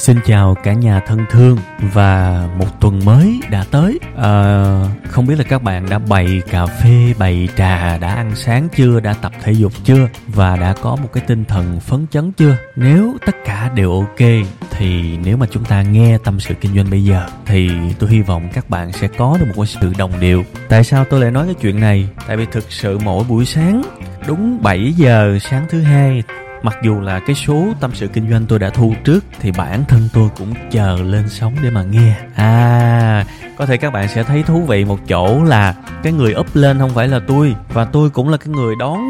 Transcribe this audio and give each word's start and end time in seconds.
Xin 0.00 0.16
chào 0.26 0.54
cả 0.62 0.72
nhà 0.72 1.00
thân 1.00 1.24
thương 1.30 1.58
và 1.92 2.48
một 2.58 2.80
tuần 2.80 3.00
mới 3.04 3.40
đã 3.50 3.64
tới. 3.70 3.98
À, 4.16 4.64
không 5.08 5.26
biết 5.26 5.34
là 5.38 5.44
các 5.48 5.62
bạn 5.62 5.90
đã 5.90 5.98
bày 5.98 6.42
cà 6.50 6.66
phê, 6.66 7.14
bày 7.18 7.48
trà, 7.56 7.98
đã 7.98 8.14
ăn 8.14 8.32
sáng 8.34 8.68
chưa, 8.76 9.00
đã 9.00 9.14
tập 9.22 9.32
thể 9.42 9.52
dục 9.52 9.72
chưa 9.84 10.08
và 10.26 10.56
đã 10.56 10.74
có 10.82 10.96
một 10.96 11.08
cái 11.12 11.24
tinh 11.26 11.44
thần 11.44 11.80
phấn 11.80 12.06
chấn 12.10 12.32
chưa? 12.32 12.56
Nếu 12.76 13.16
tất 13.26 13.36
cả 13.44 13.70
đều 13.74 13.92
ok 13.92 14.28
thì 14.70 15.16
nếu 15.24 15.36
mà 15.36 15.46
chúng 15.50 15.64
ta 15.64 15.82
nghe 15.82 16.18
tâm 16.24 16.40
sự 16.40 16.54
kinh 16.54 16.74
doanh 16.74 16.90
bây 16.90 17.04
giờ 17.04 17.26
thì 17.46 17.70
tôi 17.98 18.10
hy 18.10 18.20
vọng 18.20 18.48
các 18.52 18.70
bạn 18.70 18.92
sẽ 18.92 19.08
có 19.08 19.36
được 19.40 19.46
một 19.46 19.54
cái 19.56 19.66
sự 19.66 19.92
đồng 19.98 20.20
điệu. 20.20 20.44
Tại 20.68 20.84
sao 20.84 21.04
tôi 21.04 21.20
lại 21.20 21.30
nói 21.30 21.46
cái 21.46 21.54
chuyện 21.60 21.80
này? 21.80 22.08
Tại 22.26 22.36
vì 22.36 22.46
thực 22.52 22.72
sự 22.72 22.98
mỗi 22.98 23.24
buổi 23.28 23.44
sáng 23.44 23.82
đúng 24.26 24.62
7 24.62 24.92
giờ 24.92 25.38
sáng 25.40 25.66
thứ 25.68 25.82
hai 25.82 26.22
Mặc 26.62 26.76
dù 26.82 27.00
là 27.00 27.20
cái 27.20 27.36
số 27.36 27.66
tâm 27.80 27.90
sự 27.94 28.08
kinh 28.08 28.30
doanh 28.30 28.46
tôi 28.46 28.58
đã 28.58 28.70
thu 28.70 28.94
trước 29.04 29.24
thì 29.40 29.52
bản 29.52 29.84
thân 29.88 30.08
tôi 30.12 30.28
cũng 30.36 30.54
chờ 30.70 30.98
lên 31.04 31.28
sóng 31.28 31.54
để 31.62 31.70
mà 31.70 31.82
nghe. 31.82 32.16
À, 32.34 33.24
có 33.56 33.66
thể 33.66 33.76
các 33.76 33.92
bạn 33.92 34.08
sẽ 34.08 34.22
thấy 34.22 34.42
thú 34.42 34.62
vị 34.62 34.84
một 34.84 34.98
chỗ 35.08 35.44
là 35.44 35.74
cái 36.02 36.12
người 36.12 36.34
up 36.34 36.56
lên 36.56 36.78
không 36.78 36.90
phải 36.94 37.08
là 37.08 37.20
tôi 37.26 37.54
và 37.72 37.84
tôi 37.84 38.10
cũng 38.10 38.28
là 38.28 38.36
cái 38.36 38.48
người 38.54 38.74
đón 38.78 39.00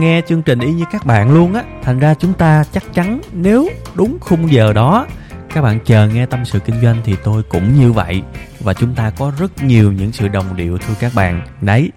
nghe 0.00 0.22
chương 0.28 0.42
trình 0.42 0.58
y 0.58 0.72
như 0.72 0.84
các 0.92 1.06
bạn 1.06 1.34
luôn 1.34 1.54
á. 1.54 1.62
Thành 1.82 1.98
ra 1.98 2.14
chúng 2.14 2.32
ta 2.32 2.64
chắc 2.72 2.94
chắn 2.94 3.20
nếu 3.32 3.68
đúng 3.94 4.18
khung 4.20 4.52
giờ 4.52 4.72
đó 4.72 5.06
các 5.54 5.62
bạn 5.62 5.78
chờ 5.84 6.08
nghe 6.08 6.26
tâm 6.26 6.44
sự 6.44 6.58
kinh 6.58 6.80
doanh 6.82 6.96
thì 7.04 7.16
tôi 7.24 7.42
cũng 7.42 7.80
như 7.80 7.92
vậy 7.92 8.22
và 8.60 8.74
chúng 8.74 8.94
ta 8.94 9.10
có 9.10 9.32
rất 9.38 9.62
nhiều 9.62 9.92
những 9.92 10.12
sự 10.12 10.28
đồng 10.28 10.56
điệu 10.56 10.78
thưa 10.78 10.94
các 11.00 11.12
bạn. 11.14 11.46
Đấy, 11.60 11.90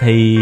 thì 0.00 0.38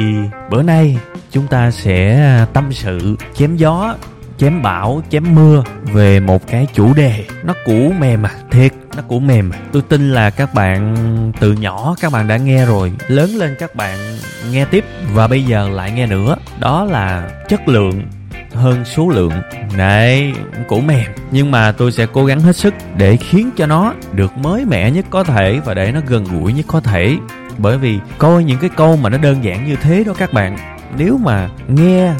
bữa 0.50 0.62
nay 0.62 0.98
chúng 1.30 1.47
ta 1.47 1.70
sẽ 1.70 2.47
tâm 2.52 2.72
sự 2.72 3.16
chém 3.34 3.56
gió, 3.56 3.94
chém 4.38 4.62
bão, 4.62 5.02
chém 5.11 5.34
mưa 5.34 5.64
về 5.92 6.20
một 6.20 6.46
cái 6.46 6.66
chủ 6.74 6.94
đề 6.94 7.24
nó 7.44 7.55
cũ 7.64 7.92
mềm 7.98 8.27
à 8.27 8.30
thiệt, 8.50 8.72
nó 8.96 9.02
cũ 9.08 9.19
mềm 9.20 9.50
à. 9.50 9.58
tôi 9.72 9.83
tin 9.83 10.11
là 10.11 10.30
các 10.30 10.55
bạn 10.55 10.96
từ 11.41 11.52
nhỏ 11.52 11.94
các 12.00 12.12
bạn 12.12 12.28
đã 12.28 12.36
nghe 12.36 12.66
rồi, 12.66 12.92
lớn 13.08 13.30
lên 13.30 13.56
các 13.58 13.77
bạn 13.77 13.98
nghe 14.50 14.64
tiếp 14.64 14.84
và 15.12 15.27
bây 15.27 15.44
giờ 15.44 15.68
lại 15.68 15.92
nghe 15.92 16.06
nữa. 16.06 16.36
Đó 16.61 16.84
là 16.84 17.30
chất 17.48 17.68
lượng 17.68 18.02
hơn 18.55 18.84
số 18.84 19.08
lượng. 19.08 19.33
Đấy 19.77 20.33
cũ 20.68 20.80
mềm. 20.80 21.06
Nhưng 21.30 21.50
mà 21.50 21.72
tôi 21.72 21.92
sẽ 21.92 22.06
cố 22.12 22.24
gắng 22.24 22.41
hết 22.41 22.56
sức 22.56 22.74
để 22.96 23.16
khiến 23.16 23.50
cho 23.56 23.66
nó 23.66 23.94
được 24.12 24.36
mới 24.36 24.64
mẻ 24.64 24.91
nhất 24.91 25.06
có 25.11 25.24
thể 25.24 25.61
và 25.64 25.74
để 25.74 25.92
nó 25.92 26.00
gần 26.06 26.24
gũi 26.24 26.52
nhất 26.52 26.66
có 26.68 26.80
thể 26.80 27.16
bởi 27.58 27.78
vì 27.78 27.98
coi 28.19 28.44
những 28.44 28.58
cái 28.58 28.70
câu 28.77 28.97
mà 28.97 29.10
nó 29.10 29.19
đơn 29.19 29.44
giản 29.44 29.66
như 29.66 29.77
thế 29.77 30.05
đó 30.05 30.12
các 30.19 30.33
bạn, 30.33 30.56
nếu 30.98 31.18
mà 31.18 31.48
nghe 31.68 32.12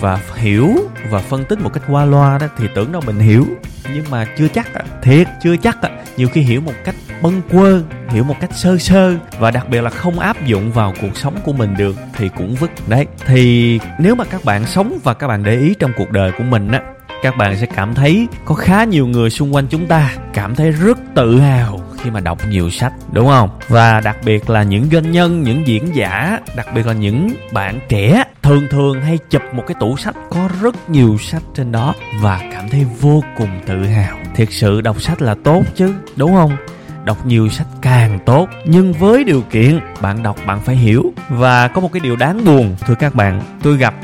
và 0.00 0.18
hiểu 0.36 0.76
và 1.10 1.18
phân 1.18 1.44
tích 1.44 1.60
một 1.60 1.72
cách 1.72 1.82
qua 1.88 2.04
loa 2.04 2.38
đó 2.38 2.46
thì 2.56 2.68
tưởng 2.74 2.92
đâu 2.92 3.02
mình 3.06 3.18
hiểu 3.18 3.46
nhưng 3.94 4.04
mà 4.10 4.26
chưa 4.38 4.48
chắc 4.48 4.74
à. 4.74 4.82
thiệt 5.02 5.28
chưa 5.42 5.56
chắc 5.56 5.82
à. 5.82 5.90
nhiều 6.16 6.28
khi 6.28 6.40
hiểu 6.40 6.60
một 6.60 6.72
cách 6.84 6.94
bâng 7.22 7.42
quơ, 7.50 7.82
hiểu 8.08 8.24
một 8.24 8.36
cách 8.40 8.50
sơ 8.52 8.78
sơ 8.78 9.14
và 9.38 9.50
đặc 9.50 9.68
biệt 9.68 9.80
là 9.80 9.90
không 9.90 10.18
áp 10.18 10.46
dụng 10.46 10.72
vào 10.72 10.94
cuộc 11.00 11.16
sống 11.16 11.36
của 11.44 11.52
mình 11.52 11.74
được 11.78 11.96
thì 12.12 12.28
cũng 12.36 12.54
vứt 12.54 12.70
đấy, 12.88 13.06
thì 13.26 13.78
nếu 13.98 14.14
mà 14.14 14.24
các 14.24 14.44
bạn 14.44 14.66
sống 14.66 14.98
và 15.04 15.14
các 15.14 15.28
bạn 15.28 15.42
để 15.42 15.60
ý 15.60 15.74
trong 15.78 15.92
cuộc 15.96 16.10
đời 16.10 16.32
của 16.38 16.44
mình 16.44 16.72
á, 16.72 16.82
các 17.22 17.36
bạn 17.36 17.56
sẽ 17.56 17.66
cảm 17.66 17.94
thấy 17.94 18.28
có 18.44 18.54
khá 18.54 18.84
nhiều 18.84 19.06
người 19.06 19.30
xung 19.30 19.54
quanh 19.54 19.66
chúng 19.70 19.86
ta 19.86 20.12
cảm 20.34 20.54
thấy 20.54 20.70
rất 20.70 20.98
tự 21.14 21.40
hào 21.40 21.80
khi 22.02 22.10
mà 22.10 22.20
đọc 22.20 22.38
nhiều 22.48 22.70
sách, 22.70 22.92
đúng 23.12 23.26
không? 23.26 23.50
Và 23.68 24.00
đặc 24.00 24.16
biệt 24.24 24.50
là 24.50 24.62
những 24.62 24.88
doanh 24.92 25.12
nhân, 25.12 25.42
những 25.42 25.66
diễn 25.66 25.94
giả, 25.94 26.38
đặc 26.56 26.68
biệt 26.74 26.86
là 26.86 26.92
những 26.92 27.30
bạn 27.52 27.80
trẻ, 27.88 28.24
thường 28.42 28.66
thường 28.70 29.02
hay 29.02 29.18
chụp 29.30 29.42
một 29.52 29.64
cái 29.66 29.74
tủ 29.80 29.96
sách 29.96 30.14
có 30.30 30.48
rất 30.62 30.90
nhiều 30.90 31.18
sách 31.18 31.42
trên 31.54 31.72
đó 31.72 31.94
và 32.20 32.40
cảm 32.52 32.68
thấy 32.68 32.86
vô 33.00 33.22
cùng 33.38 33.60
tự 33.66 33.84
hào. 33.84 34.16
Thiệt 34.34 34.48
sự 34.50 34.80
đọc 34.80 35.02
sách 35.02 35.22
là 35.22 35.34
tốt 35.44 35.62
chứ, 35.74 35.94
đúng 36.16 36.34
không? 36.34 36.56
Đọc 37.04 37.26
nhiều 37.26 37.48
sách 37.48 37.66
càng 37.82 38.18
tốt, 38.26 38.48
nhưng 38.64 38.92
với 38.92 39.24
điều 39.24 39.42
kiện 39.50 39.80
bạn 40.00 40.22
đọc 40.22 40.36
bạn 40.46 40.60
phải 40.60 40.76
hiểu. 40.76 41.12
Và 41.28 41.68
có 41.68 41.80
một 41.80 41.92
cái 41.92 42.00
điều 42.00 42.16
đáng 42.16 42.44
buồn, 42.44 42.76
thưa 42.86 42.94
các 42.94 43.14
bạn, 43.14 43.42
tôi 43.62 43.76
gặp 43.76 43.94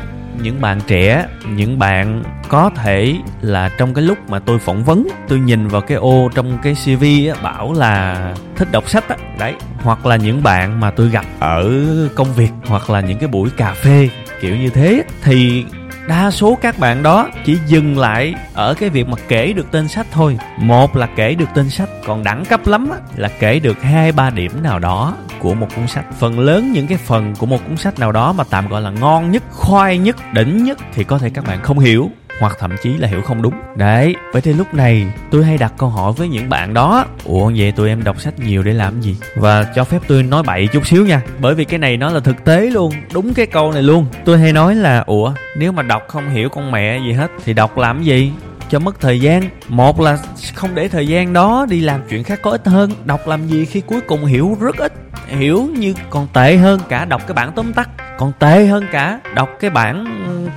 những 0.43 0.61
bạn 0.61 0.81
trẻ, 0.87 1.27
những 1.55 1.79
bạn 1.79 2.23
có 2.49 2.71
thể 2.77 3.15
là 3.41 3.71
trong 3.79 3.95
cái 3.95 4.05
lúc 4.05 4.19
mà 4.31 4.39
tôi 4.39 4.59
phỏng 4.59 4.85
vấn, 4.85 5.09
tôi 5.29 5.39
nhìn 5.39 5.69
vào 5.69 5.81
cái 5.81 5.99
ô 5.99 6.29
trong 6.35 6.59
cái 6.63 6.75
cv 6.85 7.03
á, 7.03 7.43
bảo 7.43 7.73
là 7.73 8.35
thích 8.57 8.69
đọc 8.73 8.89
sách 8.89 9.09
á. 9.09 9.17
Đấy, 9.39 9.55
hoặc 9.83 10.07
là 10.07 10.17
những 10.17 10.43
bạn 10.43 10.81
mà 10.81 10.91
tôi 10.91 11.09
gặp 11.09 11.25
ở 11.39 11.71
công 12.15 12.33
việc, 12.33 12.51
hoặc 12.67 12.91
là 12.91 13.01
những 13.01 13.19
cái 13.19 13.29
buổi 13.29 13.51
cà 13.57 13.75
phê, 13.75 14.09
kiểu 14.41 14.57
như 14.57 14.71
thế 14.71 15.03
thì 15.23 15.65
đa 16.09 16.31
số 16.31 16.59
các 16.61 16.79
bạn 16.79 17.03
đó 17.03 17.29
chỉ 17.45 17.59
dừng 17.67 17.99
lại 17.99 18.35
ở 18.55 18.75
cái 18.75 18.89
việc 18.89 19.09
mà 19.09 19.17
kể 19.29 19.53
được 19.53 19.71
tên 19.71 19.89
sách 19.89 20.07
thôi. 20.13 20.39
Một 20.59 20.97
là 20.97 21.09
kể 21.17 21.35
được 21.35 21.49
tên 21.55 21.71
sách 21.71 21.89
còn 22.07 22.25
đẳng 22.25 22.45
cấp 22.45 22.67
lắm 22.67 22.89
á, 22.91 22.99
là 23.17 23.29
kể 23.41 23.59
được 23.59 23.83
hai 23.83 24.13
ba 24.13 24.31
điểm 24.31 24.63
nào 24.63 24.79
đó 24.79 25.15
của 25.39 25.55
một 25.55 25.69
cuốn 25.77 25.87
sách. 25.87 26.05
Phần 26.19 26.41
lớn 26.41 26.73
những 26.73 26.87
cái 26.87 26.99
phần 26.99 27.35
của 27.39 27.47
một 27.47 27.59
cuốn 27.69 27.77
sách 27.77 27.99
nào 27.99 28.13
đó 28.13 28.33
mà 28.33 28.45
tạm 28.51 28.69
gọi 28.69 28.81
là 28.81 28.91
ngon 28.91 29.31
nhất 29.31 29.43
khoai 29.51 29.99
nhất 29.99 30.17
đỉnh 30.33 30.65
nhất 30.65 30.79
thì 30.95 31.05
có 31.05 31.19
thể 31.19 31.31
các 31.31 31.45
bạn 31.45 31.63
không 31.63 31.79
hiểu 31.79 32.11
hoặc 32.41 32.57
thậm 32.61 32.77
chí 32.83 32.97
là 32.97 33.09
hiểu 33.09 33.23
không 33.23 33.43
đúng. 33.43 33.55
Đấy, 33.77 34.15
vậy 34.33 34.43
thì 34.43 34.53
lúc 34.53 34.75
này 34.75 35.07
tôi 35.31 35.45
hay 35.45 35.59
đặt 35.59 35.73
câu 35.79 35.89
hỏi 35.89 36.13
với 36.13 36.29
những 36.29 36.49
bạn 36.49 36.75
đó. 36.75 37.05
Ủa, 37.25 37.53
vậy 37.57 37.73
tụi 37.73 37.89
em 37.89 38.05
đọc 38.05 38.21
sách 38.21 38.39
nhiều 38.39 38.63
để 38.63 38.73
làm 38.73 39.01
gì? 39.01 39.17
Và 39.37 39.65
cho 39.75 39.85
phép 39.85 39.99
tôi 40.09 40.23
nói 40.23 40.43
bậy 40.43 40.69
chút 40.73 40.87
xíu 40.87 41.07
nha, 41.07 41.23
bởi 41.41 41.55
vì 41.55 41.65
cái 41.65 41.79
này 41.79 41.97
nó 41.97 42.11
là 42.11 42.21
thực 42.21 42.45
tế 42.45 42.71
luôn, 42.71 42.93
đúng 43.13 43.35
cái 43.35 43.47
câu 43.47 43.73
này 43.73 43.83
luôn. 43.83 44.07
Tôi 44.25 44.39
hay 44.39 44.53
nói 44.53 44.75
là, 44.75 45.05
ủa, 45.07 45.33
nếu 45.57 45.73
mà 45.73 45.83
đọc 45.83 46.03
không 46.09 46.31
hiểu 46.31 46.49
con 46.49 46.71
mẹ 46.71 46.99
gì 46.99 47.13
hết 47.13 47.31
thì 47.45 47.53
đọc 47.53 47.79
làm 47.79 48.03
gì? 48.03 48.33
Cho 48.71 48.79
mất 48.79 49.01
thời 49.01 49.21
gian. 49.21 49.43
Một 49.69 50.01
là 50.01 50.19
không 50.55 50.75
để 50.75 50.89
thời 50.89 51.09
gian 51.09 51.33
đó 51.33 51.67
đi 51.69 51.81
làm 51.81 52.01
chuyện 52.09 52.25
khác 52.25 52.41
có 52.43 52.51
ích 52.51 52.67
hơn. 52.67 52.91
Đọc 53.05 53.29
làm 53.29 53.47
gì 53.47 53.65
khi 53.65 53.81
cuối 53.81 54.01
cùng 54.01 54.25
hiểu 54.25 54.57
rất 54.61 54.77
ít, 54.77 54.93
hiểu 55.27 55.69
như 55.77 55.95
còn 56.11 56.29
tệ 56.33 56.57
hơn 56.57 56.81
cả 56.89 57.05
đọc 57.05 57.23
cái 57.27 57.35
bản 57.35 57.53
tóm 57.57 57.73
tắt. 57.73 57.89
Còn 58.19 58.33
tệ 58.39 58.67
hơn 58.67 58.85
cả 58.93 59.21
đọc 59.35 59.49
cái 59.61 59.71
bản, 59.71 60.05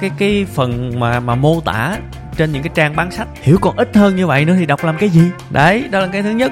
cái 0.02 0.12
cái 0.18 0.46
phần 0.54 1.00
mà 1.00 1.20
mà 1.20 1.36
mô 1.36 1.62
tả 1.62 1.98
trên 2.38 2.52
những 2.52 2.64
cái 2.64 2.72
trang 2.76 2.96
bán 2.96 3.12
sách. 3.12 3.28
Hiểu 3.42 3.58
còn 3.62 3.78
ít 3.78 3.96
hơn 3.96 4.16
như 4.16 4.28
vậy 4.28 4.46
nữa 4.46 4.56
thì 4.60 4.66
đọc 4.66 4.84
làm 4.84 4.98
cái 4.98 5.10
gì? 5.10 5.24
Đấy, 5.50 5.88
đó 5.92 6.00
là 6.00 6.08
cái 6.08 6.24
thứ 6.24 6.30
nhất. 6.30 6.52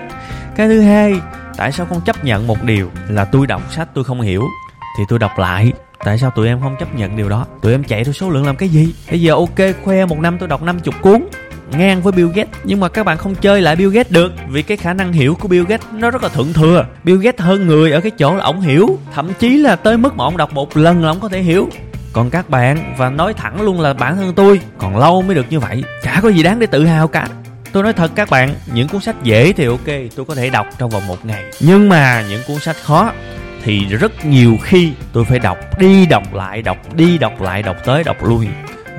Cái 0.55 0.67
thứ 0.67 0.81
hai, 0.81 1.13
tại 1.57 1.71
sao 1.71 1.85
không 1.85 2.01
chấp 2.01 2.23
nhận 2.23 2.47
một 2.47 2.63
điều 2.63 2.89
là 3.07 3.25
tôi 3.25 3.47
đọc 3.47 3.61
sách 3.71 3.87
tôi 3.93 4.03
không 4.03 4.21
hiểu? 4.21 4.43
Thì 4.97 5.03
tôi 5.07 5.19
đọc 5.19 5.31
lại. 5.37 5.71
Tại 6.05 6.17
sao 6.17 6.31
tụi 6.35 6.47
em 6.47 6.61
không 6.61 6.75
chấp 6.79 6.95
nhận 6.95 7.15
điều 7.15 7.29
đó? 7.29 7.45
Tụi 7.61 7.71
em 7.71 7.83
chạy 7.83 8.03
theo 8.03 8.13
số 8.13 8.29
lượng 8.29 8.45
làm 8.45 8.55
cái 8.55 8.69
gì? 8.69 8.93
Bây 9.09 9.21
giờ 9.21 9.33
ok, 9.33 9.83
khoe 9.83 10.05
một 10.05 10.19
năm 10.19 10.37
tôi 10.39 10.47
đọc 10.47 10.61
50 10.61 10.93
cuốn 11.01 11.27
ngang 11.71 12.01
với 12.01 12.11
Bill 12.11 12.29
Gates. 12.35 12.53
Nhưng 12.63 12.79
mà 12.79 12.89
các 12.89 13.05
bạn 13.05 13.17
không 13.17 13.35
chơi 13.35 13.61
lại 13.61 13.75
Bill 13.75 13.91
Gates 13.91 14.11
được, 14.11 14.31
vì 14.49 14.61
cái 14.61 14.77
khả 14.77 14.93
năng 14.93 15.13
hiểu 15.13 15.35
của 15.35 15.47
Bill 15.47 15.65
Gates 15.65 15.87
nó 15.93 16.11
rất 16.11 16.23
là 16.23 16.29
thượng 16.29 16.53
thừa. 16.53 16.85
Bill 17.03 17.19
Gates 17.21 17.41
hơn 17.41 17.67
người 17.67 17.91
ở 17.91 17.99
cái 17.99 18.11
chỗ 18.11 18.35
là 18.35 18.43
ổng 18.43 18.61
hiểu, 18.61 18.99
thậm 19.13 19.33
chí 19.39 19.57
là 19.57 19.75
tới 19.75 19.97
mức 19.97 20.15
mà 20.15 20.23
ổng 20.23 20.37
đọc 20.37 20.53
một 20.53 20.77
lần 20.77 21.03
là 21.03 21.09
ổng 21.09 21.19
có 21.19 21.29
thể 21.29 21.41
hiểu. 21.41 21.69
Còn 22.13 22.29
các 22.29 22.49
bạn, 22.49 22.95
và 22.97 23.09
nói 23.09 23.33
thẳng 23.33 23.61
luôn 23.61 23.81
là 23.81 23.93
bản 23.93 24.15
thân 24.15 24.33
tôi, 24.35 24.61
còn 24.77 24.97
lâu 24.97 25.21
mới 25.21 25.35
được 25.35 25.45
như 25.49 25.59
vậy, 25.59 25.83
chả 26.03 26.19
có 26.23 26.29
gì 26.29 26.43
đáng 26.43 26.59
để 26.59 26.67
tự 26.67 26.85
hào 26.85 27.07
cả. 27.07 27.27
Tôi 27.71 27.83
nói 27.83 27.93
thật 27.93 28.11
các 28.15 28.29
bạn, 28.29 28.55
những 28.73 28.87
cuốn 28.87 29.01
sách 29.01 29.15
dễ 29.23 29.53
thì 29.53 29.65
ok, 29.65 29.87
tôi 30.15 30.25
có 30.25 30.35
thể 30.35 30.49
đọc 30.49 30.67
trong 30.77 30.89
vòng 30.89 31.07
một 31.07 31.25
ngày. 31.25 31.43
Nhưng 31.59 31.89
mà 31.89 32.23
những 32.29 32.41
cuốn 32.47 32.59
sách 32.59 32.75
khó 32.83 33.11
thì 33.63 33.85
rất 33.85 34.25
nhiều 34.25 34.57
khi 34.63 34.91
tôi 35.13 35.25
phải 35.25 35.39
đọc 35.39 35.57
đi 35.79 36.05
đọc 36.05 36.33
lại, 36.33 36.61
đọc 36.61 36.77
đi 36.95 37.17
đọc 37.17 37.41
lại, 37.41 37.63
đọc 37.63 37.75
tới 37.85 38.03
đọc 38.03 38.23
lui 38.23 38.47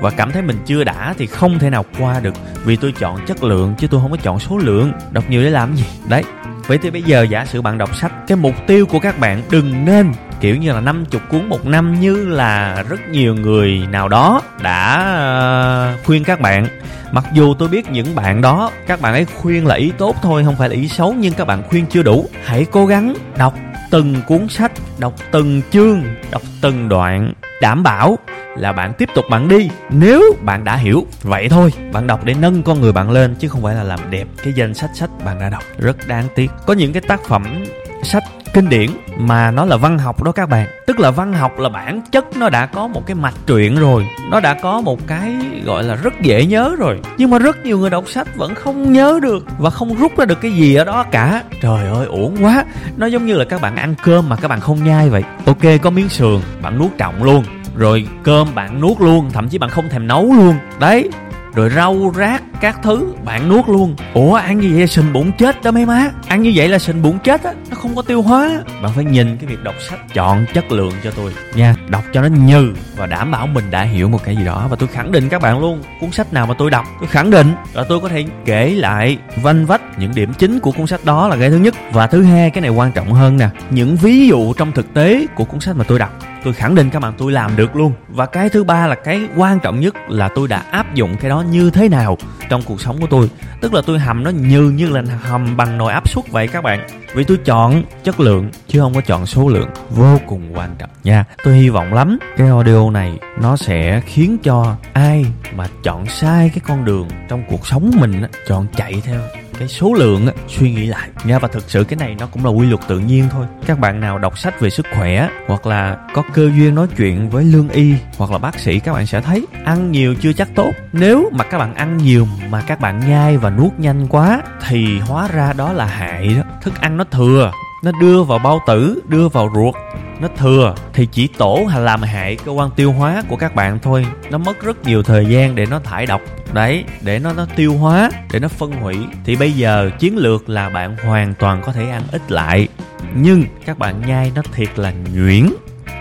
và 0.01 0.09
cảm 0.09 0.31
thấy 0.31 0.41
mình 0.41 0.57
chưa 0.65 0.83
đã 0.83 1.13
thì 1.17 1.25
không 1.25 1.59
thể 1.59 1.69
nào 1.69 1.85
qua 1.99 2.19
được 2.19 2.33
vì 2.65 2.75
tôi 2.75 2.93
chọn 2.99 3.25
chất 3.25 3.43
lượng 3.43 3.75
chứ 3.77 3.87
tôi 3.87 4.01
không 4.01 4.11
có 4.11 4.17
chọn 4.17 4.39
số 4.39 4.57
lượng. 4.57 4.91
Đọc 5.11 5.23
nhiều 5.29 5.43
để 5.43 5.49
làm 5.49 5.75
gì? 5.75 5.83
Đấy. 6.09 6.23
Vậy 6.67 6.77
thì 6.77 6.89
bây 6.89 7.01
giờ 7.01 7.25
giả 7.29 7.45
sử 7.45 7.61
bạn 7.61 7.77
đọc 7.77 7.95
sách, 7.95 8.11
cái 8.27 8.37
mục 8.37 8.55
tiêu 8.67 8.85
của 8.85 8.99
các 8.99 9.19
bạn 9.19 9.41
đừng 9.51 9.85
nên, 9.85 10.11
kiểu 10.39 10.55
như 10.55 10.71
là 10.71 10.81
50 10.81 11.21
cuốn 11.29 11.49
một 11.49 11.65
năm 11.65 11.99
như 11.99 12.27
là 12.27 12.83
rất 12.89 12.99
nhiều 13.11 13.35
người 13.35 13.87
nào 13.91 14.07
đó 14.07 14.41
đã 14.61 14.95
ờ, 15.15 15.97
khuyên 16.05 16.23
các 16.23 16.41
bạn. 16.41 16.67
Mặc 17.11 17.25
dù 17.33 17.53
tôi 17.53 17.69
biết 17.69 17.89
những 17.89 18.15
bạn 18.15 18.41
đó, 18.41 18.71
các 18.87 19.01
bạn 19.01 19.13
ấy 19.13 19.25
khuyên 19.25 19.67
là 19.67 19.75
ý 19.75 19.91
tốt 19.97 20.15
thôi, 20.21 20.43
không 20.45 20.55
phải 20.55 20.69
là 20.69 20.75
ý 20.75 20.87
xấu, 20.87 21.13
nhưng 21.13 21.33
các 21.33 21.45
bạn 21.45 21.63
khuyên 21.69 21.85
chưa 21.85 22.03
đủ. 22.03 22.29
Hãy 22.43 22.65
cố 22.71 22.85
gắng 22.85 23.13
đọc 23.37 23.53
từng 23.91 24.15
cuốn 24.27 24.47
sách, 24.49 24.71
đọc 24.99 25.13
từng 25.31 25.61
chương, 25.71 26.03
đọc 26.31 26.41
từng 26.61 26.89
đoạn, 26.89 27.33
đảm 27.61 27.83
bảo 27.83 28.17
là 28.57 28.73
bạn 28.73 28.93
tiếp 28.93 29.09
tục 29.15 29.25
bạn 29.29 29.47
đi. 29.47 29.69
Nếu 29.89 30.23
bạn 30.41 30.63
đã 30.63 30.75
hiểu 30.75 31.05
vậy 31.21 31.49
thôi, 31.49 31.73
bạn 31.93 32.07
đọc 32.07 32.23
để 32.23 32.33
nâng 32.33 32.63
con 32.63 32.81
người 32.81 32.91
bạn 32.91 33.11
lên, 33.11 33.35
chứ 33.35 33.47
không 33.47 33.61
phải 33.61 33.75
là 33.75 33.83
làm 33.83 33.99
đẹp 34.09 34.27
cái 34.43 34.53
danh 34.53 34.73
sách 34.73 34.89
sách 34.93 35.09
bạn 35.25 35.39
đã 35.39 35.49
đọc. 35.49 35.63
Rất 35.77 36.07
đáng 36.07 36.27
tiếc. 36.35 36.51
Có 36.67 36.73
những 36.73 36.93
cái 36.93 37.01
tác 37.07 37.23
phẩm 37.23 37.65
sách 38.03 38.23
kinh 38.53 38.69
điển 38.69 38.89
mà 39.17 39.51
nó 39.51 39.65
là 39.65 39.77
văn 39.77 39.97
học 39.97 40.23
đó 40.23 40.31
các 40.31 40.49
bạn. 40.49 40.67
Tức 40.85 40.99
là 40.99 41.11
văn 41.11 41.33
học 41.33 41.59
là 41.59 41.69
bản 41.69 42.01
chất 42.11 42.37
nó 42.37 42.49
đã 42.49 42.65
có 42.65 42.87
một 42.87 43.05
cái 43.05 43.15
mạch 43.15 43.33
truyện 43.47 43.75
rồi. 43.75 44.07
Nó 44.31 44.39
đã 44.39 44.53
có 44.53 44.81
một 44.81 45.07
cái, 45.07 45.35
gọi 45.65 45.83
là, 45.83 45.95
rất 45.95 46.13
dễ 46.21 46.45
nhớ 46.45 46.75
rồi. 46.77 46.99
Nhưng 47.17 47.29
mà 47.29 47.39
rất 47.39 47.65
nhiều 47.65 47.79
người 47.79 47.89
đọc 47.89 48.03
sách 48.07 48.35
vẫn 48.35 48.55
không 48.55 48.93
nhớ 48.93 49.19
được 49.21 49.45
và 49.57 49.69
không 49.69 49.95
rút 49.95 50.17
ra 50.17 50.25
được 50.25 50.41
cái 50.41 50.51
gì 50.51 50.75
ở 50.75 50.85
đó 50.85 51.05
cả. 51.11 51.43
Trời 51.61 51.87
ơi, 51.87 52.05
uổng 52.05 52.45
quá. 52.45 52.65
Nó 52.97 53.05
giống 53.05 53.25
như 53.25 53.33
là 53.33 53.45
các 53.45 53.61
bạn 53.61 53.75
ăn 53.75 53.95
cơm 54.03 54.29
mà 54.29 54.35
các 54.35 54.47
bạn 54.47 54.59
không 54.59 54.83
nhai 54.83 55.09
vậy. 55.09 55.23
Ok, 55.45 55.63
có 55.81 55.89
miếng 55.89 56.09
sườn, 56.09 56.41
bạn 56.61 56.77
nuốt 56.77 56.91
trọng 56.97 57.23
luôn 57.23 57.43
rồi 57.79 58.07
cơm 58.23 58.55
bạn 58.55 58.81
nuốt 58.81 59.01
luôn, 59.01 59.29
thậm 59.33 59.49
chí 59.49 59.57
bạn 59.57 59.69
không 59.69 59.89
thèm 59.89 60.07
nấu 60.07 60.33
luôn. 60.33 60.55
Đấy. 60.79 61.09
Rồi 61.55 61.69
rau 61.69 62.11
rác 62.15 62.43
các 62.61 62.79
thứ, 62.83 63.13
bạn 63.25 63.49
nuốt 63.49 63.69
luôn. 63.69 63.95
Ủa, 64.13 64.33
ăn 64.33 64.59
như 64.59 64.69
vậy 64.71 64.81
là 64.81 64.87
sình 64.87 65.13
bụng 65.13 65.31
chết 65.31 65.63
đó 65.63 65.71
mấy 65.71 65.85
má. 65.85 66.09
Ăn 66.27 66.41
như 66.41 66.51
vậy 66.55 66.69
là 66.69 66.79
sình 66.79 67.01
bụng 67.01 67.19
chết 67.23 67.43
á, 67.43 67.53
nó 67.69 67.75
không 67.75 67.95
có 67.95 68.01
tiêu 68.01 68.21
hóa. 68.21 68.61
Bạn 68.81 68.91
phải 68.95 69.05
nhìn 69.05 69.37
cái 69.37 69.45
việc 69.45 69.63
đọc 69.63 69.75
sách 69.89 69.99
chọn 70.13 70.45
chất 70.53 70.71
lượng 70.71 70.93
cho 71.03 71.11
tôi. 71.11 71.33
Nha, 71.55 71.75
đọc 71.87 72.03
cho 72.13 72.21
nó 72.21 72.27
như 72.27 72.73
và 72.95 73.05
đảm 73.05 73.31
bảo 73.31 73.47
mình 73.47 73.71
đã 73.71 73.83
hiểu 73.83 74.09
một 74.09 74.23
cái 74.23 74.35
gì 74.35 74.45
đó. 74.45 74.67
Và 74.69 74.75
tôi 74.75 74.89
khẳng 74.89 75.11
định 75.11 75.29
các 75.29 75.41
bạn 75.41 75.59
luôn, 75.59 75.83
cuốn 76.01 76.11
sách 76.11 76.33
nào 76.33 76.45
mà 76.45 76.53
tôi 76.53 76.69
đọc, 76.69 76.85
tôi 76.99 77.07
khẳng 77.07 77.29
định 77.29 77.53
là 77.73 77.83
tôi 77.89 77.99
có 77.99 78.09
thể 78.09 78.25
kể 78.45 78.75
lại, 78.75 79.17
vanh 79.41 79.65
vách 79.65 79.99
những 79.99 80.15
điểm 80.15 80.33
chính 80.33 80.59
của 80.59 80.71
cuốn 80.71 80.87
sách 80.87 81.05
đó 81.05 81.27
là 81.27 81.35
cái 81.39 81.49
thứ 81.49 81.57
nhất. 81.57 81.75
Và 81.91 82.07
thứ 82.07 82.23
hai, 82.23 82.49
cái 82.49 82.61
này 82.61 82.71
quan 82.71 82.91
trọng 82.91 83.13
hơn 83.13 83.37
nè, 83.37 83.49
những 83.69 83.95
ví 83.95 84.27
dụ 84.27 84.53
trong 84.53 84.71
thực 84.71 84.93
tế 84.93 85.27
của 85.35 85.43
cuốn 85.43 85.59
sách 85.59 85.75
mà 85.75 85.83
tôi 85.83 85.99
đọc. 85.99 86.19
Tôi 86.43 86.53
khẳng 86.53 86.75
định 86.75 86.89
các 86.89 86.99
bạn, 86.99 87.13
tôi 87.17 87.31
làm 87.31 87.55
được 87.55 87.75
luôn. 87.75 87.93
Và 88.07 88.25
cái 88.25 88.49
thứ 88.49 88.63
ba 88.63 88.87
là 88.87 88.95
cái 88.95 89.21
quan 89.35 89.59
trọng 89.59 89.79
nhất 89.79 89.95
là 90.07 90.29
tôi 90.35 90.47
đã 90.47 90.63
áp 90.71 90.95
dụng 90.95 91.17
cái 91.17 91.29
đó 91.29 91.43
như 91.51 91.71
thế 91.71 91.89
nào 91.89 92.17
trong 92.49 92.61
cuộc 92.65 92.81
sống 92.81 93.01
của 93.01 93.07
tôi. 93.09 93.29
Tức 93.61 93.73
là 93.73 93.81
tôi 93.85 93.99
hầm 93.99 94.23
nó 94.23 94.29
như 94.29 94.61
như 94.61 94.89
là 94.89 95.01
hầm 95.21 95.57
bằng 95.57 95.77
nồi 95.77 95.93
áp 95.93 96.09
suất 96.09 96.31
vậy 96.31 96.47
các 96.47 96.63
bạn. 96.63 96.87
Vì 97.15 97.23
tôi 97.23 97.37
chọn 97.45 97.83
chất 98.03 98.19
lượng, 98.19 98.49
chứ 98.67 98.79
không 98.79 98.93
có 98.93 99.01
chọn 99.01 99.25
số 99.25 99.49
lượng. 99.49 99.69
Vô 99.89 100.19
cùng 100.27 100.57
quan 100.57 100.75
trọng 100.79 100.89
nha. 101.03 101.25
Tôi 101.43 101.55
hy 101.55 101.69
vọng 101.69 101.93
lắm, 101.93 102.19
cái 102.37 102.47
audio 102.47 102.89
này 102.89 103.17
nó 103.41 103.57
sẽ 103.57 104.01
khiến 104.05 104.37
cho 104.43 104.75
ai 104.93 105.25
mà 105.55 105.67
chọn 105.83 106.05
sai 106.05 106.49
cái 106.49 106.61
con 106.67 106.85
đường 106.85 107.07
trong 107.29 107.43
cuộc 107.49 107.67
sống 107.67 107.91
mình 107.99 108.23
chọn 108.47 108.67
chạy 108.75 109.01
theo 109.05 109.21
cái 109.59 109.67
số 109.67 109.93
lượng 109.93 110.27
á, 110.27 110.33
suy 110.47 110.71
nghĩ 110.71 110.85
lại. 110.85 111.09
Nha 111.23 111.39
và 111.39 111.47
thực 111.47 111.63
sự 111.69 111.83
cái 111.83 111.97
này 111.97 112.15
nó 112.19 112.27
cũng 112.27 112.45
là 112.45 112.51
quy 112.51 112.67
luật 112.67 112.81
tự 112.87 112.99
nhiên 112.99 113.25
thôi. 113.31 113.45
Các 113.65 113.79
bạn 113.79 113.99
nào 113.99 114.17
đọc 114.17 114.37
sách 114.37 114.59
về 114.61 114.69
sức 114.69 114.85
khỏe 114.95 115.29
hoặc 115.47 115.65
là 115.65 115.97
có 116.13 116.23
cơ 116.33 116.49
duyên 116.57 116.75
nói 116.75 116.87
chuyện 116.97 117.29
với 117.29 117.43
lương 117.43 117.69
y 117.69 117.93
hoặc 118.17 118.31
là 118.31 118.37
bác 118.37 118.59
sĩ 118.59 118.79
các 118.79 118.93
bạn 118.93 119.05
sẽ 119.05 119.21
thấy 119.21 119.45
ăn 119.65 119.91
nhiều 119.91 120.15
chưa 120.21 120.33
chắc 120.33 120.49
tốt. 120.55 120.71
Nếu 120.93 121.29
mà 121.33 121.43
các 121.43 121.57
bạn 121.57 121.73
ăn 121.73 121.97
nhiều 121.97 122.27
mà 122.49 122.61
các 122.61 122.79
bạn 122.79 122.99
nhai 123.09 123.37
và 123.37 123.49
nuốt 123.49 123.71
nhanh 123.77 124.07
quá 124.07 124.41
thì 124.67 124.99
hóa 124.99 125.27
ra 125.27 125.53
đó 125.53 125.73
là 125.73 125.85
hại 125.85 126.33
đó. 126.35 126.43
Thức 126.61 126.73
ăn 126.81 126.97
nó 126.97 127.03
thừa 127.03 127.51
nó 127.83 127.91
đưa 128.01 128.23
vào 128.23 128.39
bao 128.39 128.59
tử 128.67 129.01
đưa 129.07 129.27
vào 129.29 129.49
ruột 129.55 129.75
nó 130.19 130.27
thừa 130.37 130.75
thì 130.93 131.05
chỉ 131.11 131.27
tổ 131.37 131.65
hay 131.69 131.81
làm 131.81 132.01
hại 132.01 132.35
cơ 132.45 132.51
quan 132.51 132.69
tiêu 132.75 132.91
hóa 132.91 133.23
của 133.29 133.35
các 133.35 133.55
bạn 133.55 133.79
thôi. 133.79 134.05
Nó 134.29 134.37
mất 134.37 134.61
rất 134.61 134.85
nhiều 134.85 135.03
thời 135.03 135.25
gian 135.25 135.55
để 135.55 135.65
nó 135.65 135.79
thải 135.79 136.05
độc. 136.05 136.21
Đấy, 136.53 136.83
để 137.01 137.19
nó 137.19 137.33
nó 137.33 137.45
tiêu 137.55 137.77
hóa, 137.77 138.09
để 138.31 138.39
nó 138.39 138.47
phân 138.47 138.71
hủy. 138.71 138.97
Thì 139.25 139.35
bây 139.35 139.51
giờ 139.51 139.89
chiến 139.99 140.17
lược 140.17 140.49
là 140.49 140.69
bạn 140.69 140.97
hoàn 140.97 141.33
toàn 141.33 141.61
có 141.65 141.71
thể 141.71 141.89
ăn 141.89 142.01
ít 142.11 142.31
lại. 142.31 142.67
Nhưng 143.15 143.43
các 143.65 143.77
bạn 143.77 144.01
nhai 144.07 144.31
nó 144.35 144.41
thiệt 144.53 144.79
là 144.79 144.93
nhuyễn, 145.13 145.49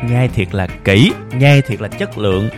nhai 0.05 0.29
thiệt 0.29 0.55
là 0.55 0.67
kỹ, 0.85 1.13
nhai 1.33 1.63
thiệt 1.63 1.81
là 1.81 1.89
chất 1.89 2.19
lượng. 2.19 2.49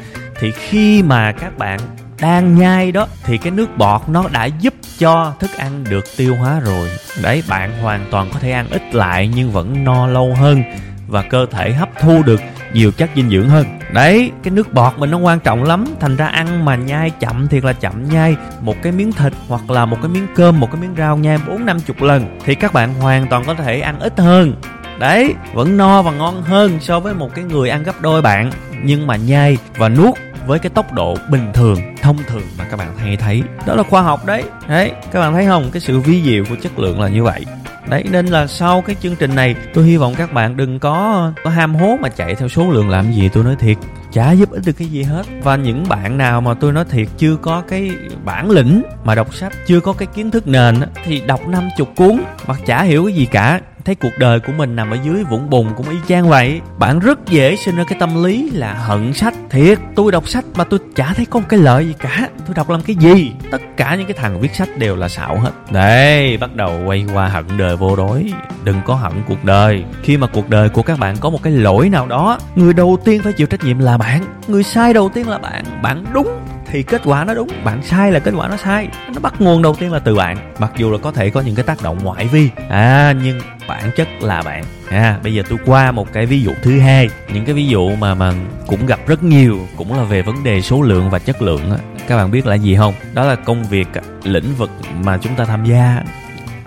Thì 0.41 0.51
khi 0.51 1.03
mà 1.03 1.33
các 1.33 1.59
bạn 1.59 1.81
đang 2.21 2.59
nhai 2.59 2.93
đó, 2.93 3.07
thì 3.25 3.39
cái 3.39 3.51
nước 3.51 3.77
bọt 3.77 4.01
nó 4.09 4.25
đã 4.33 4.45
giúp 4.45 4.75
cho 4.99 5.35
thức 5.41 5.51
ăn 5.57 5.85
được 5.91 6.05
tiêu 6.17 6.37
hóa 6.37 6.61
rồi. 6.61 6.89
Đấy, 7.23 7.43
bạn 7.49 7.83
hoàn 7.83 8.07
toàn 8.11 8.31
có 8.33 8.39
thể 8.39 8.51
ăn 8.51 8.67
ít 8.71 8.95
lại 8.95 9.31
nhưng 9.35 9.51
vẫn 9.51 9.85
no 9.85 10.07
lâu 10.07 10.35
hơn 10.35 10.63
và 11.11 11.23
cơ 11.23 11.47
thể 11.51 11.73
hấp 11.73 11.89
thu 12.01 12.23
được 12.23 12.41
nhiều 12.73 12.93
chất 12.93 13.11
dinh 13.17 13.31
dưỡng 13.31 13.49
hơn. 13.49 13.67
Đấy, 13.93 14.31
cái 14.43 14.51
nước 14.51 14.73
bọt 14.73 14.99
mình 14.99 15.11
nó 15.11 15.19
quan 15.19 15.41
trọng 15.41 15.65
lắm. 15.65 15.85
Thành 16.01 16.17
ra 16.17 16.27
ăn 16.27 16.65
mà 16.65 16.77
nhai 16.77 17.11
chậm 17.11 17.49
thiệt 17.49 17.65
là 17.65 17.73
chậm 17.73 18.09
nhai. 18.09 18.37
Một 18.61 18.77
cái 18.83 18.93
miếng 18.93 19.13
thịt 19.13 19.33
hoặc 19.49 19.71
là 19.71 19.87
một 19.87 19.99
cái 20.03 20.09
miếng 20.09 20.27
cơm, 20.37 20.61
một 20.61 20.73
cái 20.73 20.81
miếng 20.81 20.95
rau 20.99 21.17
nhai 21.17 21.39
bốn 21.49 21.67
năm 21.67 21.81
chục 21.81 22.03
lần 22.03 22.39
thì 22.45 22.55
các 22.55 22.73
bạn 22.73 22.95
hoàn 22.95 23.27
toàn 23.27 23.45
có 23.47 23.55
thể 23.55 23.81
ăn 23.81 24.01
ít 24.01 24.19
hơn. 24.19 24.55
Đấy, 24.99 25.35
vẫn 25.55 25.77
no 25.77 26.03
và 26.03 26.11
ngon 26.11 26.43
hơn 26.43 26.79
so 26.81 27.01
với 27.01 27.15
một 27.15 27.35
cái 27.35 27.45
người 27.45 27.71
ăn 27.71 27.83
gấp 27.83 28.01
đôi 28.01 28.23
bạn. 28.23 28.51
Nhưng 28.83 29.07
mà 29.07 29.17
nhai 29.17 29.59
và 29.77 29.89
nuốt 29.89 30.15
với 30.47 30.59
cái 30.59 30.71
tốc 30.71 30.93
độ 30.93 31.17
bình 31.31 31.51
thường, 31.55 31.81
thông 32.03 32.19
thường 32.27 32.43
mà 32.59 32.65
các 32.71 32.77
bạn 32.77 32.99
hay 32.99 33.17
thấy. 33.17 33.43
Đó 33.67 33.75
là 33.75 33.83
khoa 33.83 34.03
học 34.03 34.27
đấy. 34.27 34.45
Đấy, 34.69 34.93
các 35.13 35.21
bạn 35.21 35.33
thấy 35.33 35.47
không? 35.47 35.71
Cái 35.73 35.81
sự 35.81 36.01
vi 36.01 36.23
diệu 36.23 36.45
của 36.49 36.57
chất 36.63 36.79
lượng 36.79 37.01
là 37.01 37.09
như 37.09 37.25
vậy 37.25 37.45
đấy, 37.89 38.05
nên 38.11 38.27
là 38.27 38.47
sau 38.47 38.83
cái 38.83 38.97
chương 39.03 39.17
trình 39.17 39.35
này, 39.35 39.55
tôi 39.75 39.85
hy 39.85 39.97
vọng 39.97 40.15
các 40.17 40.33
bạn 40.33 40.57
đừng 40.57 40.79
có 40.79 41.33
có 41.45 41.51
ham 41.51 41.75
hố 41.75 41.97
mà 42.01 42.09
chạy 42.09 42.35
theo 42.35 42.49
số 42.49 42.71
lượng 42.71 42.89
làm 42.89 43.13
gì, 43.13 43.29
tôi 43.29 43.45
nói 43.45 43.57
thiệt. 43.59 43.77
Chả 44.13 44.33
giúp 44.33 44.51
ích 44.51 44.63
được 44.67 44.73
cái 44.73 44.89
gì 44.89 45.03
hết. 45.03 45.23
Và 45.43 45.57
những 45.57 45.89
bạn 45.89 46.19
nào 46.19 46.41
mà 46.41 46.55
tôi 46.55 46.73
nói 46.73 46.85
thiệt 46.91 47.09
chưa 47.19 47.37
có 47.37 47.63
cái 47.69 47.91
bản 48.25 48.51
lĩnh 48.51 48.83
mà 49.05 49.15
đọc 49.15 49.35
sách, 49.35 49.53
chưa 49.67 49.81
có 49.81 49.93
cái 49.93 50.09
kiến 50.15 50.31
thức 50.31 50.47
nền 50.47 50.81
thì 51.05 51.21
đọc 51.21 51.49
năm 51.49 51.69
chục 51.77 51.89
cuốn, 51.97 52.23
mà 52.47 52.55
chả 52.67 52.83
hiểu 52.83 53.05
cái 53.05 53.15
gì 53.15 53.27
cả 53.27 53.61
thấy 53.85 53.95
cuộc 53.95 54.19
đời 54.19 54.41
của 54.41 54.53
mình 54.53 54.77
nằm 54.77 54.91
ở 54.91 54.99
dưới 55.05 55.25
vũng 55.25 55.51
bùn 55.51 55.69
cũng 55.77 55.89
y 55.89 55.97
chang 56.09 56.29
vậy? 56.29 56.61
Bạn 56.79 56.99
rất 56.99 57.19
dễ 57.27 57.57
sinh 57.57 57.77
ra 57.77 57.85
cái 57.89 57.99
tâm 58.01 58.25
lý 58.25 58.51
là 58.51 58.75
hận 58.75 59.13
sách. 59.13 59.35
Thiệt, 59.51 59.79
tôi 59.97 60.13
đọc 60.13 60.29
sách 60.29 60.45
mà 60.55 60.65
tôi 60.65 60.81
chả 60.95 61.13
thấy 61.13 61.27
có 61.27 61.41
một 61.41 61.47
cái 61.49 61.61
lợi 61.61 61.87
gì 61.87 61.95
cả. 61.99 62.29
Tôi 62.47 62.55
đọc 62.55 62.71
làm 62.71 62.81
cái 62.83 62.97
gì? 62.97 63.33
Tất 63.51 63.61
cả 63.77 63.95
những 63.95 64.07
cái 64.07 64.17
thằng 64.21 64.41
viết 64.41 64.55
sách 64.55 64.79
đều 64.79 64.97
là 64.97 65.09
xạo 65.09 65.39
hết. 65.39 65.51
Đấy 65.71 66.37
bắt 66.37 66.57
đầu 66.57 66.73
quay 66.87 67.07
qua 67.15 67.29
hận 67.29 67.45
đời 67.59 67.77
vô 67.77 67.97
đối. 67.97 68.33
Đừng 68.65 68.81
có 68.87 68.95
hận 68.95 69.13
cuộc 69.29 69.45
đời. 69.45 69.85
Khi 70.03 70.17
mà 70.17 70.27
cuộc 70.27 70.51
đời 70.51 70.69
của 70.69 70.83
các 70.83 70.99
bạn 70.99 71.17
có 71.21 71.31
một 71.31 71.43
cái 71.43 71.53
lỗi 71.53 71.89
nào 71.89 72.07
đó, 72.07 72.39
người 72.57 72.73
đầu 72.73 72.99
tiên 73.05 73.21
phải 73.25 73.33
chịu 73.33 73.47
trách 73.47 73.65
nhiệm 73.65 73.79
là 73.79 73.97
bạn. 73.97 74.25
Người 74.49 74.63
sai 74.63 74.95
đầu 74.95 75.09
tiên 75.15 75.29
là 75.29 75.39
bạn. 75.39 75.65
Bạn 75.83 76.05
đúng 76.13 76.41
thì 76.71 76.83
kết 76.83 77.03
quả 77.05 77.25
nó 77.25 77.35
đúng. 77.35 77.49
Bạn 77.65 77.83
sai 77.83 78.13
là 78.13 78.19
kết 78.19 78.35
quả 78.37 78.49
nó 78.49 78.57
sai. 78.57 78.89
Nó 79.15 79.21
bắt 79.21 79.35
nguồn 79.41 79.63
đầu 79.63 79.75
tiên 79.75 79.93
là 79.93 79.99
từ 79.99 80.15
bạn. 80.15 80.55
Mặc 80.59 80.73
dù 80.77 80.91
là 80.91 80.99
có 80.99 81.13
thể 81.13 81.31
có 81.31 81.41
những 81.41 81.55
cái 81.55 81.65
tác 81.65 81.83
động 81.83 81.99
ngoại 82.03 82.27
vi. 82.27 82.51
À 82.69 83.15
nhưng 83.25 83.41
bản 83.69 83.91
chất 83.97 84.09
là 84.21 84.43
bạn. 84.43 84.65
À 84.91 85.19
bây 85.23 85.35
giờ 85.35 85.43
tôi 85.49 85.59
qua 85.67 85.93
một 85.93 86.13
cái 86.13 86.27
ví 86.27 86.43
dụ 86.43 86.53
thứ 86.63 86.79
hai. 86.81 87.09
Những 87.33 87.45
cái 87.45 87.55
ví 87.55 87.67
dụ 87.67 87.91
mà 87.97 88.15
mà 88.15 88.33
cũng 88.67 88.87
gặp 88.87 89.01
rất 89.07 89.23
nhiều, 89.23 89.59
cũng 89.77 89.99
là 89.99 90.05
về 90.05 90.23
vấn 90.23 90.45
đề 90.45 90.61
số 90.61 90.83
lượng 90.83 91.11
và 91.11 91.19
chất 91.19 91.43
lượng 91.43 91.61
các 92.09 92.17
bạn 92.17 92.31
biết 92.31 92.47
là 92.47 92.55
gì 92.55 92.77
không? 92.77 92.95
Đó 93.15 93.25
là 93.25 93.35
công 93.35 93.65
việc, 93.65 93.89
lĩnh 94.25 94.55
vực 94.59 94.71
mà 95.05 95.19
chúng 95.19 95.35
ta 95.35 95.45
tham 95.45 95.65
gia 95.65 96.03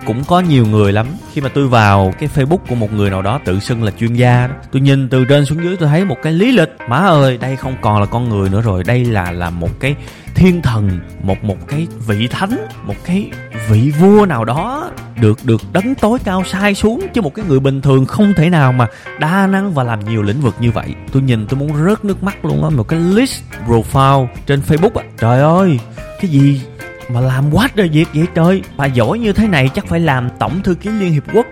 cũng 0.06 0.24
có 0.24 0.40
nhiều 0.40 0.66
người 0.66 0.92
lắm. 0.92 1.06
Khi 1.32 1.40
mà 1.40 1.48
tôi 1.48 1.68
vào 1.68 2.14
cái 2.18 2.28
facebook 2.34 2.58
của 2.68 2.74
một 2.74 2.92
người 2.92 3.10
nào 3.10 3.22
đó, 3.22 3.40
tự 3.44 3.60
xưng 3.60 3.82
là 3.82 3.90
chuyên 3.90 4.14
gia 4.14 4.46
đó, 4.46 4.54
tôi 4.72 4.82
nhìn 4.82 5.08
từ 5.08 5.24
trên 5.24 5.44
xuống 5.44 5.64
dưới, 5.64 5.76
tôi 5.76 5.88
thấy 5.88 6.04
một 6.04 6.16
cái 6.22 6.32
lý 6.32 6.52
lịch. 6.52 6.70
Má 6.88 6.96
ơi, 6.96 7.38
đây 7.40 7.56
không 7.56 7.74
còn 7.80 8.00
là 8.00 8.06
con 8.06 8.28
người 8.28 8.48
nữa 8.48 8.60
rồi, 8.60 8.84
đây 8.84 9.04
là 9.04 9.32
là 9.32 9.50
một 9.50 9.80
cái 9.80 9.94
thiên 10.34 10.62
thần, 10.62 11.00
một 11.22 11.44
một 11.44 11.68
cái 11.68 11.86
vị 12.06 12.28
thánh, 12.28 12.66
một 12.86 12.94
cái 13.04 13.30
vị 13.68 13.92
vua 14.00 14.26
nào 14.26 14.44
đó 14.44 14.90
được 15.20 15.38
được 15.44 15.62
đấng 15.72 15.94
tối 15.94 16.18
cao 16.24 16.44
sai 16.44 16.74
xuống. 16.74 17.00
Chứ 17.14 17.20
một 17.20 17.34
cái 17.34 17.44
người 17.48 17.60
bình 17.60 17.82
thường 17.82 18.06
không 18.06 18.32
thể 18.36 18.50
nào 18.50 18.72
mà 18.72 18.86
đa 19.20 19.46
năng 19.46 19.74
và 19.74 19.84
làm 19.84 20.04
nhiều 20.04 20.22
lĩnh 20.22 20.40
vực 20.40 20.54
như 20.60 20.70
vậy. 20.70 20.94
Tôi 21.12 21.22
nhìn, 21.22 21.46
tôi 21.46 21.60
muốn 21.60 21.86
rớt 21.86 22.04
nước 22.04 22.22
mắt 22.22 22.44
luôn 22.44 22.64
á, 22.64 22.70
một 22.70 22.88
cái 22.88 23.00
list 23.00 23.42
profile 23.66 24.26
trên 24.46 24.60
facebook 24.68 24.94
á. 24.94 25.04
Trời 25.18 25.40
ơi, 25.40 25.78
cái 26.20 26.30
gì 26.30 26.60
mà 27.08 27.20
làm 27.20 27.54
quá 27.54 27.68
trời 27.76 27.88
việc 27.88 28.08
vậy 28.14 28.26
trời. 28.34 28.62
Bà 28.76 28.86
giỏi 28.86 29.18
như 29.18 29.32
thế 29.32 29.48
này 29.48 29.68
chắc 29.74 29.86
phải 29.86 30.00
làm 30.00 30.28
tổng 30.38 30.62
thư 30.62 30.74
ký 30.74 30.90
liên 30.90 31.12
hiệp 31.12 31.22
quốc 31.32 31.46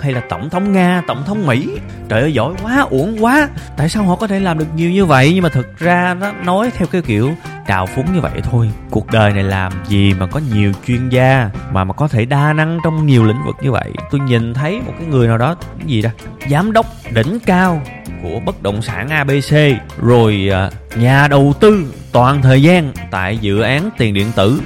hay 0.00 0.12
là 0.12 0.20
tổng 0.28 0.50
thống 0.50 0.72
nga, 0.72 1.02
tổng 1.06 1.24
thống 1.26 1.46
mỹ. 1.46 1.68
Trời 2.08 2.20
ơi, 2.20 2.32
giỏi 2.32 2.52
quá, 2.62 2.80
uổng 2.90 3.24
quá. 3.24 3.48
Tại 3.76 3.88
sao 3.88 4.02
họ 4.02 4.16
có 4.16 4.26
thể 4.26 4.40
làm 4.40 4.58
được 4.58 4.66
nhiều 4.76 4.90
như 4.90 5.04
vậy? 5.04 5.32
Nhưng 5.34 5.42
mà 5.42 5.48
thực 5.48 5.78
ra 5.78 6.14
nó 6.20 6.32
nói 6.32 6.70
theo 6.76 6.86
cái 6.86 7.02
kiểu 7.02 7.34
trào 7.66 7.86
phúng 7.86 8.14
như 8.14 8.20
vậy 8.20 8.40
thôi. 8.50 8.70
Cuộc 8.90 9.12
đời 9.12 9.32
này 9.32 9.42
làm 9.42 9.72
gì 9.86 10.14
mà 10.14 10.26
có 10.26 10.40
nhiều 10.52 10.72
chuyên 10.86 11.08
gia 11.08 11.50
mà 11.72 11.84
mà 11.84 11.92
có 11.92 12.08
thể 12.08 12.24
đa 12.24 12.52
năng 12.52 12.78
trong 12.84 13.06
nhiều 13.06 13.24
lĩnh 13.24 13.44
vực 13.46 13.56
như 13.62 13.72
vậy? 13.72 13.92
Tôi 14.10 14.20
nhìn 14.20 14.54
thấy 14.54 14.80
một 14.86 14.92
cái 14.98 15.08
người 15.08 15.28
nào 15.28 15.38
đó, 15.38 15.54
cái 15.78 15.86
gì 15.86 16.02
đó 16.02 16.10
giám 16.50 16.72
đốc 16.72 16.86
đỉnh 17.10 17.38
cao 17.46 17.82
của 18.22 18.40
bất 18.40 18.62
động 18.62 18.82
sản 18.82 19.08
abc 19.08 19.56
rồi 20.02 20.48
à, 20.52 20.70
nhà 20.96 21.28
đầu 21.28 21.52
tư 21.60 21.84
toàn 22.12 22.42
thời 22.42 22.62
gian 22.62 22.92
tại 23.10 23.38
dự 23.38 23.60
án 23.60 23.90
tiền 23.98 24.14
điện 24.14 24.32
tử 24.36 24.60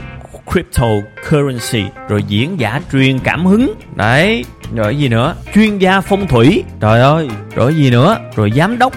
cryptocurrency, 0.52 1.84
rồi 2.08 2.22
diễn 2.28 2.60
giả 2.60 2.80
truyền 2.92 3.18
cảm 3.18 3.46
hứng. 3.46 3.74
Đấy, 3.96 4.44
rồi 4.74 4.98
gì 4.98 5.08
nữa? 5.08 5.34
Chuyên 5.54 5.78
gia 5.78 6.00
phong 6.00 6.26
thủy. 6.26 6.64
Trời 6.80 7.00
ơi, 7.00 7.28
rồi 7.54 7.74
gì 7.74 7.90
nữa? 7.90 8.16
Rồi 8.36 8.52
giám 8.56 8.78
đốc 8.78 8.92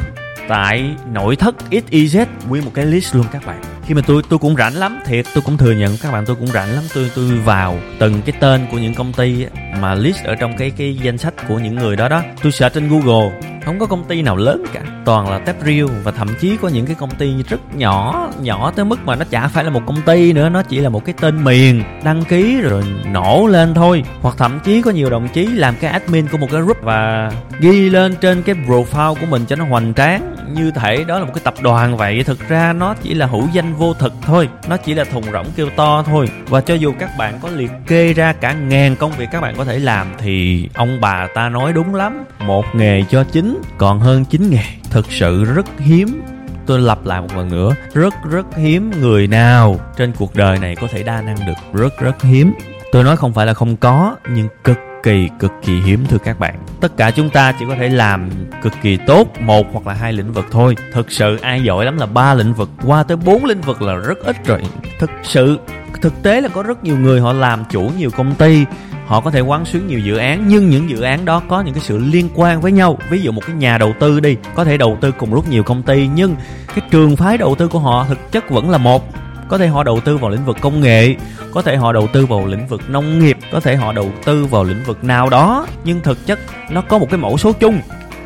tại 0.47 0.95
nội 1.13 1.35
thất 1.35 1.55
XYZ 1.71 2.25
nguyên 2.49 2.65
một 2.65 2.71
cái 2.73 2.85
list 2.85 3.15
luôn 3.15 3.25
các 3.31 3.45
bạn. 3.45 3.61
Khi 3.85 3.93
mà 3.93 4.01
tôi 4.07 4.21
tôi 4.29 4.39
cũng 4.39 4.55
rảnh 4.55 4.75
lắm, 4.75 4.99
thiệt, 5.05 5.25
tôi 5.33 5.43
cũng 5.45 5.57
thừa 5.57 5.71
nhận, 5.71 5.97
các 6.01 6.11
bạn, 6.11 6.25
tôi 6.25 6.35
cũng 6.35 6.47
rảnh 6.47 6.75
lắm. 6.75 6.83
Tôi 6.93 7.11
tôi 7.15 7.25
vào 7.25 7.79
từng 7.99 8.21
cái 8.25 8.35
tên 8.39 8.61
của 8.71 8.77
những 8.77 8.93
công 8.93 9.13
ty 9.13 9.45
mà 9.79 9.95
list 9.95 10.23
ở 10.23 10.35
trong 10.35 10.57
cái 10.57 10.71
cái 10.77 10.95
danh 11.03 11.17
sách 11.17 11.33
của 11.47 11.59
những 11.59 11.75
người 11.75 11.95
đó 11.95 12.09
đó. 12.09 12.21
Tôi 12.43 12.51
search 12.51 12.75
trên 12.75 12.89
Google 12.89 13.31
không 13.65 13.79
có 13.79 13.85
công 13.85 14.03
ty 14.03 14.21
nào 14.21 14.35
lớn 14.35 14.63
cả. 14.73 14.81
Toàn 15.05 15.29
là 15.29 15.39
tép 15.39 15.55
riêu 15.63 15.89
và 16.03 16.11
thậm 16.11 16.27
chí 16.39 16.57
có 16.61 16.67
những 16.67 16.85
cái 16.85 16.95
công 16.99 17.15
ty 17.15 17.33
rất 17.49 17.75
nhỏ 17.75 18.29
nhỏ 18.41 18.71
tới 18.75 18.85
mức 18.85 18.99
mà 19.05 19.15
nó 19.15 19.25
chả 19.29 19.47
phải 19.47 19.63
là 19.63 19.69
một 19.69 19.81
công 19.85 20.01
ty 20.01 20.33
nữa, 20.33 20.49
nó 20.49 20.63
chỉ 20.63 20.79
là 20.79 20.89
một 20.89 21.05
cái 21.05 21.15
tên 21.21 21.43
miền, 21.43 21.83
đăng 22.03 22.23
ký 22.23 22.61
rồi 22.61 22.83
nổ 23.11 23.47
lên 23.47 23.73
thôi. 23.73 24.03
Hoặc 24.21 24.35
thậm 24.37 24.59
chí 24.59 24.81
có 24.81 24.91
nhiều 24.91 25.09
đồng 25.09 25.27
chí 25.27 25.45
làm 25.45 25.75
cái 25.81 25.91
admin 25.91 26.27
của 26.27 26.37
một 26.37 26.47
cái 26.51 26.61
group 26.61 26.77
và 26.81 27.31
ghi 27.59 27.89
lên 27.89 28.15
trên 28.21 28.41
cái 28.41 28.55
profile 28.67 29.15
của 29.15 29.25
mình 29.29 29.45
cho 29.45 29.55
nó 29.55 29.65
hoành 29.65 29.93
tráng. 29.93 30.35
Như 30.53 30.71
thể 30.71 31.03
đó 31.03 31.19
là 31.19 31.25
một 31.25 31.31
cái 31.35 31.41
tập 31.43 31.53
đoàn 31.61 31.97
vậy. 31.97 32.23
Thực 32.23 32.49
ra 32.49 32.73
nó 32.73 32.95
chỉ 33.03 33.13
là 33.13 33.25
hữu 33.25 33.47
danh 33.53 33.73
vô 33.73 33.93
thực 33.93 34.13
thôi. 34.21 34.49
Nó 34.69 34.77
chỉ 34.77 34.93
là 34.93 35.03
thùng 35.03 35.23
rỗng 35.31 35.45
kêu 35.55 35.69
to 35.75 36.03
thôi. 36.03 36.29
Và 36.47 36.61
cho 36.61 36.73
dù 36.73 36.93
các 36.99 37.09
bạn 37.17 37.39
có 37.41 37.49
liệt 37.49 37.71
kê 37.87 38.13
ra 38.13 38.33
cả 38.33 38.53
ngàn 38.53 38.95
công 38.95 39.11
việc 39.11 39.27
các 39.31 39.41
bạn 39.41 39.55
có 39.57 39.65
thể 39.65 39.79
làm 39.79 40.07
thì 40.17 40.67
ông 40.73 41.01
bà 41.01 41.27
ta 41.35 41.49
nói 41.49 41.73
đúng 41.73 41.95
lắm. 41.95 42.23
Một 42.39 42.65
nghề 42.73 43.03
cho 43.09 43.23
chính 43.23 43.50
còn 43.77 43.99
hơn 43.99 44.25
chín 44.25 44.49
nghề 44.49 44.63
thực 44.89 45.11
sự 45.11 45.43
rất 45.43 45.65
hiếm. 45.79 46.21
Tôi 46.65 46.79
lặp 46.79 47.05
lại 47.05 47.21
một 47.21 47.35
lần 47.35 47.49
nữa. 47.49 47.71
Rất 47.93 48.13
rất 48.31 48.45
hiếm 48.57 48.91
người 48.99 49.27
nào 49.27 49.79
trên 49.97 50.13
cuộc 50.17 50.35
đời 50.35 50.57
này 50.59 50.75
có 50.75 50.87
thể 50.91 51.03
đa 51.03 51.21
năng 51.21 51.45
được. 51.47 51.53
Rất 51.73 51.99
rất 51.99 52.21
hiếm. 52.21 52.53
Tôi 52.91 53.03
nói 53.03 53.17
không 53.17 53.33
phải 53.33 53.45
là 53.45 53.53
không 53.53 53.77
có, 53.77 54.15
nhưng 54.29 54.47
cực 54.63 54.77
kỳ 55.03 55.29
cực 55.39 55.51
kỳ 55.63 55.81
hiếm, 55.81 56.05
thưa 56.09 56.17
các 56.17 56.39
bạn. 56.39 56.55
Tất 56.81 56.97
cả 56.97 57.11
chúng 57.11 57.29
ta 57.29 57.51
chỉ 57.51 57.65
có 57.67 57.75
thể 57.75 57.89
làm 57.89 58.29
cực 58.63 58.73
kỳ 58.81 58.97
tốt 59.07 59.27
một 59.39 59.67
hoặc 59.73 59.87
là 59.87 59.93
hai 59.93 60.13
lĩnh 60.13 60.33
vực 60.33 60.45
thôi. 60.51 60.75
Thực 60.93 61.11
sự 61.11 61.37
ai 61.37 61.63
giỏi 61.63 61.85
lắm 61.85 61.97
là 61.97 62.05
ba 62.05 62.33
lĩnh 62.33 62.53
vực, 62.53 62.69
qua 62.85 63.03
tới 63.03 63.17
bốn 63.17 63.45
lĩnh 63.45 63.61
vực 63.61 63.81
là 63.81 63.95
rất 63.95 64.19
ít 64.23 64.35
rồi. 64.45 64.61
Thực 64.99 65.09
sự, 65.23 65.59
thực 66.01 66.23
tế 66.23 66.41
là 66.41 66.49
có 66.49 66.63
rất 66.63 66.83
nhiều 66.83 66.97
người 66.97 67.21
họ 67.21 67.33
làm 67.33 67.63
chủ 67.69 67.91
nhiều 67.97 68.09
công 68.17 68.35
ty 68.35 68.65
họ 69.11 69.21
có 69.21 69.31
thể 69.31 69.41
quán 69.41 69.65
xuyến 69.65 69.87
nhiều 69.87 69.99
dự 69.99 70.17
án, 70.17 70.47
nhưng 70.47 70.69
những 70.69 70.89
dự 70.89 71.01
án 71.01 71.25
đó 71.25 71.41
có 71.49 71.61
những 71.61 71.73
cái 71.73 71.83
sự 71.83 71.97
liên 71.97 72.29
quan 72.35 72.61
với 72.61 72.71
nhau. 72.71 72.97
Ví 73.09 73.21
dụ 73.21 73.31
một 73.31 73.41
cái 73.47 73.55
nhà 73.55 73.77
đầu 73.77 73.93
tư 73.99 74.19
đi, 74.19 74.35
có 74.55 74.63
thể 74.63 74.77
đầu 74.77 74.97
tư 75.01 75.11
cùng 75.11 75.33
lúc 75.33 75.49
nhiều 75.49 75.63
công 75.63 75.83
ty, 75.83 76.09
nhưng 76.15 76.35
cái 76.75 76.85
trường 76.91 77.15
phái 77.15 77.37
đầu 77.37 77.55
tư 77.55 77.67
của 77.67 77.79
họ 77.79 78.05
thực 78.09 78.31
chất 78.31 78.49
vẫn 78.49 78.69
là 78.69 78.77
một. 78.77 79.09
Có 79.47 79.57
thể 79.57 79.67
họ 79.67 79.83
đầu 79.83 79.99
tư 79.99 80.17
vào 80.17 80.29
lĩnh 80.31 80.45
vực 80.45 80.57
công 80.61 80.81
nghệ, 80.81 81.15
có 81.53 81.61
thể 81.61 81.77
họ 81.77 81.93
đầu 81.93 82.07
tư 82.13 82.25
vào 82.25 82.45
lĩnh 82.45 82.67
vực 82.67 82.81
nông 82.89 83.19
nghiệp, 83.19 83.37
có 83.51 83.59
thể 83.59 83.75
họ 83.75 83.93
đầu 83.93 84.11
tư 84.25 84.45
vào 84.45 84.63
lĩnh 84.63 84.83
vực 84.85 85.03
nào 85.03 85.29
đó, 85.29 85.67
nhưng 85.83 86.01
thực 86.01 86.25
chất 86.25 86.39
nó 86.69 86.81
có 86.81 86.97
một 86.97 87.07
cái 87.09 87.17
mẫu 87.17 87.37
số 87.37 87.51
chung. 87.51 87.79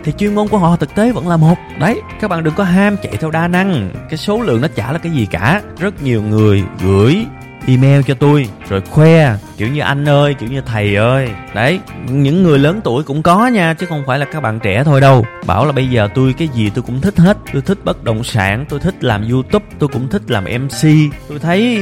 Thì 0.03 0.11
chuyên 0.17 0.35
môn 0.35 0.47
của 0.47 0.57
họ 0.57 0.75
thực 0.75 0.95
tế 0.95 1.11
vẫn 1.11 1.27
là 1.27 1.37
một. 1.37 1.57
Đấy, 1.79 2.01
các 2.21 2.29
bạn 2.29 2.43
đừng 2.43 2.53
có 2.53 2.63
ham 2.63 2.97
chạy 3.03 3.17
theo 3.17 3.31
đa 3.31 3.47
năng. 3.47 3.89
Cái 4.09 4.17
số 4.17 4.41
lượng 4.41 4.61
nó 4.61 4.67
chả 4.67 4.91
là 4.91 4.97
cái 4.97 5.11
gì 5.11 5.27
cả. 5.31 5.61
Rất 5.79 6.03
nhiều 6.03 6.21
người 6.21 6.63
gửi 6.83 7.25
email 7.67 8.01
cho 8.07 8.13
tôi, 8.13 8.47
rồi 8.69 8.81
khoe, 8.81 9.35
kiểu 9.57 9.67
như 9.67 9.81
anh 9.81 10.09
ơi, 10.09 10.33
kiểu 10.33 10.49
như 10.49 10.61
thầy 10.61 10.95
ơi. 10.95 11.29
Đấy, 11.55 11.79
những 12.09 12.43
người 12.43 12.59
lớn 12.59 12.81
tuổi 12.83 13.03
cũng 13.03 13.23
có 13.23 13.47
nha, 13.47 13.73
chứ 13.73 13.85
không 13.85 14.03
phải 14.07 14.19
là 14.19 14.25
các 14.25 14.41
bạn 14.41 14.59
trẻ 14.59 14.83
thôi 14.83 15.01
đâu. 15.01 15.25
Bảo 15.45 15.65
là 15.65 15.71
bây 15.71 15.87
giờ 15.87 16.07
tôi 16.15 16.33
cái 16.37 16.47
gì 16.47 16.71
tôi 16.75 16.83
cũng 16.87 17.01
thích 17.01 17.17
hết. 17.17 17.37
Tôi 17.53 17.61
thích 17.61 17.77
bất 17.83 18.03
động 18.03 18.23
sản, 18.23 18.65
tôi 18.69 18.79
thích 18.79 19.03
làm 19.03 19.29
youtube, 19.29 19.65
tôi 19.79 19.89
cũng 19.93 20.09
thích 20.09 20.21
làm 20.27 20.43
mc 20.43 20.89
tôi 21.29 21.39
thấy 21.39 21.79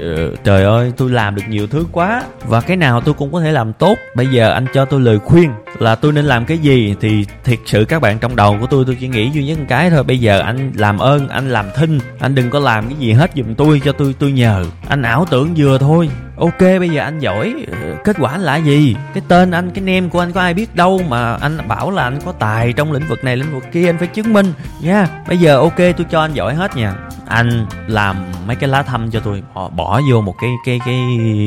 ờ, 0.00 0.36
trời 0.44 0.64
ơi, 0.64 0.92
tôi 0.96 1.10
làm 1.10 1.34
được 1.34 1.42
nhiều 1.48 1.66
thứ 1.66 1.86
quá. 1.92 2.22
Và 2.46 2.60
cái 2.60 2.76
nào 2.76 3.00
tôi 3.00 3.14
cũng 3.14 3.32
có 3.32 3.40
thể 3.40 3.52
làm 3.52 3.72
tốt. 3.72 3.94
Bây 4.16 4.26
giờ 4.26 4.52
anh 4.52 4.66
cho 4.74 4.84
tôi 4.84 5.00
lời 5.00 5.18
khuyên 5.18 5.50
là 5.78 5.94
tôi 5.94 6.12
nên 6.12 6.24
làm 6.24 6.44
cái 6.44 6.58
gì 6.58 6.94
thì 7.00 7.26
thiệt 7.44 7.58
sự 7.66 7.84
các 7.84 8.02
bạn 8.02 8.18
trong 8.18 8.36
đầu 8.36 8.56
của 8.60 8.66
tôi 8.66 8.84
tôi 8.86 8.96
chỉ 9.00 9.08
nghĩ 9.08 9.30
duy 9.30 9.44
nhất 9.44 9.58
một 9.58 9.64
cái 9.68 9.90
thôi. 9.90 10.04
Bây 10.04 10.18
giờ 10.18 10.40
anh 10.40 10.72
làm 10.74 10.98
ơn, 10.98 11.28
anh 11.28 11.50
làm 11.50 11.66
thinh, 11.76 11.98
anh 12.18 12.34
đừng 12.34 12.50
có 12.50 12.58
làm 12.58 12.88
cái 12.88 12.96
gì 12.98 13.12
hết 13.12 13.30
giùm 13.36 13.54
tôi, 13.54 13.80
cho 13.84 13.92
tôi 13.92 14.14
tôi 14.18 14.32
nhờ 14.32 14.64
anh 14.94 15.02
ảo 15.02 15.26
tưởng 15.30 15.54
vừa 15.56 15.78
thôi. 15.78 16.10
Ok 16.36 16.60
bây 16.60 16.88
giờ 16.88 17.02
anh 17.02 17.18
giỏi. 17.18 17.54
Ờ, 17.70 17.96
kết 18.04 18.16
quả 18.18 18.38
là 18.38 18.56
gì? 18.56 18.96
Cái 19.14 19.22
tên 19.28 19.50
anh 19.50 19.70
cái 19.70 19.84
nem 19.84 20.10
của 20.10 20.20
anh 20.20 20.32
có 20.32 20.40
ai 20.40 20.54
biết 20.54 20.76
đâu 20.76 21.00
mà 21.08 21.34
anh 21.34 21.58
bảo 21.68 21.90
là 21.90 22.02
anh 22.02 22.18
có 22.24 22.32
tài 22.32 22.72
trong 22.72 22.92
lĩnh 22.92 23.08
vực 23.08 23.24
này 23.24 23.36
lĩnh 23.36 23.54
vực 23.54 23.64
kia 23.72 23.88
anh 23.88 23.98
phải 23.98 24.06
chứng 24.06 24.32
minh. 24.32 24.52
Nha 24.80 24.94
yeah. 24.94 25.28
bây 25.28 25.38
giờ 25.38 25.58
ok 25.58 25.76
tôi 25.76 26.06
cho 26.10 26.20
anh 26.20 26.34
giỏi 26.34 26.54
hết 26.54 26.76
nha. 26.76 26.94
Anh 27.26 27.66
làm 27.86 28.16
mấy 28.46 28.56
cái 28.56 28.68
lá 28.68 28.82
thăm 28.82 29.10
cho 29.10 29.20
tôi. 29.20 29.42
Bỏ, 29.54 29.68
bỏ 29.68 30.00
vô 30.10 30.20
một 30.20 30.34
cái 30.40 30.50
cái 30.64 30.80
cái 30.86 30.96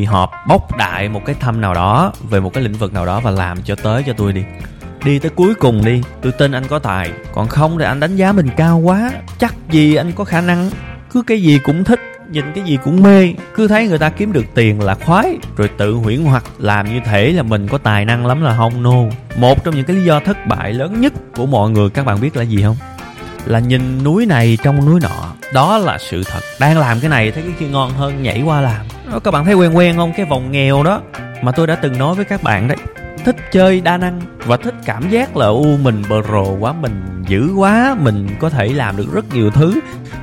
hộp 0.07 0.31
bốc 0.47 0.77
đại 0.77 1.09
một 1.09 1.21
cái 1.25 1.35
thăm 1.39 1.61
nào 1.61 1.73
đó 1.73 2.11
về 2.29 2.39
một 2.39 2.53
cái 2.53 2.63
lĩnh 2.63 2.73
vực 2.73 2.93
nào 2.93 3.05
đó 3.05 3.19
và 3.19 3.31
làm 3.31 3.61
cho 3.61 3.75
tới 3.75 4.03
cho 4.07 4.13
tôi 4.13 4.33
đi. 4.33 4.43
Đi 5.03 5.19
tới 5.19 5.31
cuối 5.35 5.55
cùng 5.55 5.85
đi. 5.85 6.01
Tôi 6.21 6.31
tin 6.31 6.51
anh 6.51 6.67
có 6.67 6.79
tài. 6.79 7.11
Còn 7.33 7.47
không 7.47 7.77
thì 7.79 7.85
anh 7.85 7.99
đánh 7.99 8.15
giá 8.15 8.31
mình 8.31 8.49
cao 8.57 8.77
quá. 8.77 9.11
Chắc 9.39 9.55
gì 9.69 9.95
anh 9.95 10.11
có 10.11 10.23
khả 10.23 10.41
năng. 10.41 10.69
Cứ 11.11 11.23
cái 11.27 11.41
gì 11.41 11.59
cũng 11.63 11.83
thích 11.83 11.99
nhìn 12.31 12.45
cái 12.55 12.63
gì 12.63 12.77
cũng 12.83 13.03
mê 13.03 13.33
cứ 13.55 13.67
thấy 13.67 13.87
người 13.87 13.99
ta 13.99 14.09
kiếm 14.09 14.33
được 14.33 14.45
tiền 14.55 14.81
là 14.81 14.95
khoái 14.95 15.37
rồi 15.57 15.69
tự 15.77 15.93
huyễn 15.93 16.23
hoặc 16.23 16.43
làm 16.57 16.93
như 16.93 16.99
thể 17.05 17.31
là 17.31 17.43
mình 17.43 17.67
có 17.67 17.77
tài 17.77 18.05
năng 18.05 18.25
lắm 18.25 18.41
là 18.41 18.57
không 18.57 18.83
nô. 18.83 19.09
Một 19.37 19.63
trong 19.63 19.75
những 19.75 19.85
cái 19.85 19.95
lý 19.95 20.03
do 20.03 20.19
thất 20.19 20.37
bại 20.47 20.73
lớn 20.73 21.01
nhất 21.01 21.13
của 21.35 21.45
mọi 21.45 21.69
người 21.69 21.89
các 21.89 22.05
bạn 22.05 22.21
biết 22.21 22.35
là 22.35 22.43
gì 22.43 22.63
không? 22.63 22.77
Là 23.45 23.59
nhìn 23.59 24.03
núi 24.03 24.25
này 24.25 24.57
trong 24.63 24.85
núi 24.85 24.99
nọ 24.99 25.33
đó 25.53 25.77
là 25.77 25.97
sự 25.97 26.23
thật. 26.23 26.39
Đang 26.59 26.77
làm 26.77 26.99
cái 26.99 27.09
này 27.09 27.31
thấy 27.31 27.43
cái 27.43 27.53
kia 27.59 27.67
ngon 27.67 27.91
hơn 27.91 28.23
nhảy 28.23 28.41
qua 28.41 28.61
làm. 28.61 28.85
Đó, 29.11 29.19
các 29.19 29.31
bạn 29.31 29.45
thấy 29.45 29.53
quen 29.53 29.77
quen 29.77 29.95
không? 29.95 30.13
Cái 30.17 30.25
vòng 30.25 30.51
nghèo 30.51 30.83
đó 30.83 31.01
mà 31.41 31.51
tôi 31.51 31.67
đã 31.67 31.75
từng 31.75 31.97
nói 31.97 32.15
với 32.15 32.25
các 32.25 32.43
bạn 32.43 32.67
đấy 32.67 32.77
thích 33.27 33.51
chơi 33.51 33.81
đa 33.81 33.97
năng 33.97 34.21
và 34.45 34.57
thích 34.57 34.75
cảm 34.85 35.09
giác 35.09 35.37
là 35.37 35.45
u 35.45 35.77
mình 35.77 36.03
pro 36.07 36.43
quá, 36.59 36.73
mình 36.73 37.23
dữ 37.27 37.53
quá, 37.55 37.95
mình 37.99 38.27
có 38.39 38.49
thể 38.49 38.67
làm 38.67 38.97
được 38.97 39.13
rất 39.13 39.33
nhiều 39.33 39.51
thứ. 39.51 39.79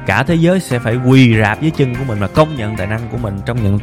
Cả 0.06 0.22
thế 0.22 0.34
giới 0.34 0.60
sẽ 0.60 0.78
phải 0.78 0.96
quỳ 0.96 1.36
rạp 1.40 1.62
dưới 1.62 1.70
chân 1.70 1.94
của 1.94 2.04
mình 2.08 2.20
mà 2.20 2.26
công 2.26 2.56
nhận 2.56 2.76
tài 2.76 2.86
năng 2.86 3.08
của 3.12 3.16
mình 3.16 3.38
trong 3.46 3.62
nhận, 3.64 3.78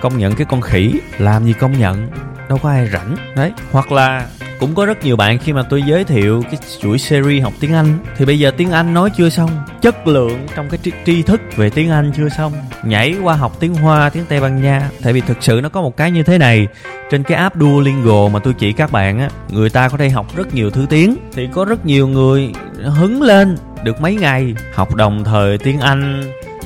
công 0.00 0.18
nhận 0.18 0.34
cái 0.34 0.46
con 0.50 0.60
khỉ 0.60 0.92
làm 1.18 1.44
gì 1.44 1.52
công 1.52 1.78
nhận 1.78 2.08
đâu 2.48 2.58
có 2.62 2.68
ai 2.68 2.88
rảnh. 2.92 3.16
Đấy 3.36 3.52
hoặc 3.72 3.92
là 3.92 4.26
cũng 4.60 4.74
có 4.74 4.86
rất 4.86 5.04
nhiều 5.04 5.16
bạn 5.16 5.38
khi 5.38 5.52
mà 5.52 5.62
tôi 5.62 5.82
giới 5.82 6.04
thiệu 6.04 6.42
cái 6.42 6.56
chuỗi 6.80 6.98
series 6.98 7.42
học 7.42 7.52
tiếng 7.60 7.74
Anh. 7.74 7.98
Thì 8.16 8.24
bây 8.24 8.38
giờ 8.38 8.50
tiếng 8.56 8.70
Anh 8.70 8.94
nói 8.94 9.10
chưa 9.16 9.28
xong 9.28 9.50
chất 9.80 10.06
lượng 10.06 10.46
trong 10.56 10.68
cái 10.68 10.78
tri, 10.82 10.92
tri 11.06 11.22
thức 11.22 11.40
về 11.56 11.70
tiếng 11.70 11.90
Anh 11.90 12.12
chưa 12.16 12.28
xong 12.28 12.52
nhảy 12.82 13.14
qua 13.22 13.34
học 13.34 13.56
tiếng 13.60 13.74
Hoa 13.74 14.10
tiếng 14.10 14.24
Tây 14.28 14.40
Ban 14.40 14.62
Nha. 14.62 14.90
Tại 15.02 15.12
vì 15.12 15.20
thực 15.20 15.36
sự 15.40 15.60
nó 15.62 15.68
có 15.68 15.82
một 15.82 15.96
cái 15.96 16.10
như 16.10 16.22
thế 16.22 16.38
này 16.38 16.66
trên 17.10 17.22
cái 17.22 17.38
app 17.38 17.56
Duolingo 17.56 18.28
mà 18.28 18.38
tôi 18.38 18.54
chỉ 18.58 18.72
các 18.72 18.92
bạn 18.92 19.18
á 19.18 19.28
người 19.48 19.70
ta 19.70 19.88
có 19.88 19.96
thể 19.96 20.10
học 20.10 20.36
rất 20.36 20.54
nhiều 20.54 20.70
thứ 20.70 20.86
tiếng. 20.90 21.16
Thì 21.32 21.48
có 21.52 21.64
rất 21.64 21.86
nhiều 21.86 22.08
người 22.08 22.52
hứng 22.84 23.22
lên 23.22 23.56
được 23.84 24.00
mấy 24.00 24.14
ngày 24.14 24.54
học 24.74 24.94
đồng 24.94 25.24
thời 25.24 25.58
tiếng 25.58 25.80
Anh 25.80 26.22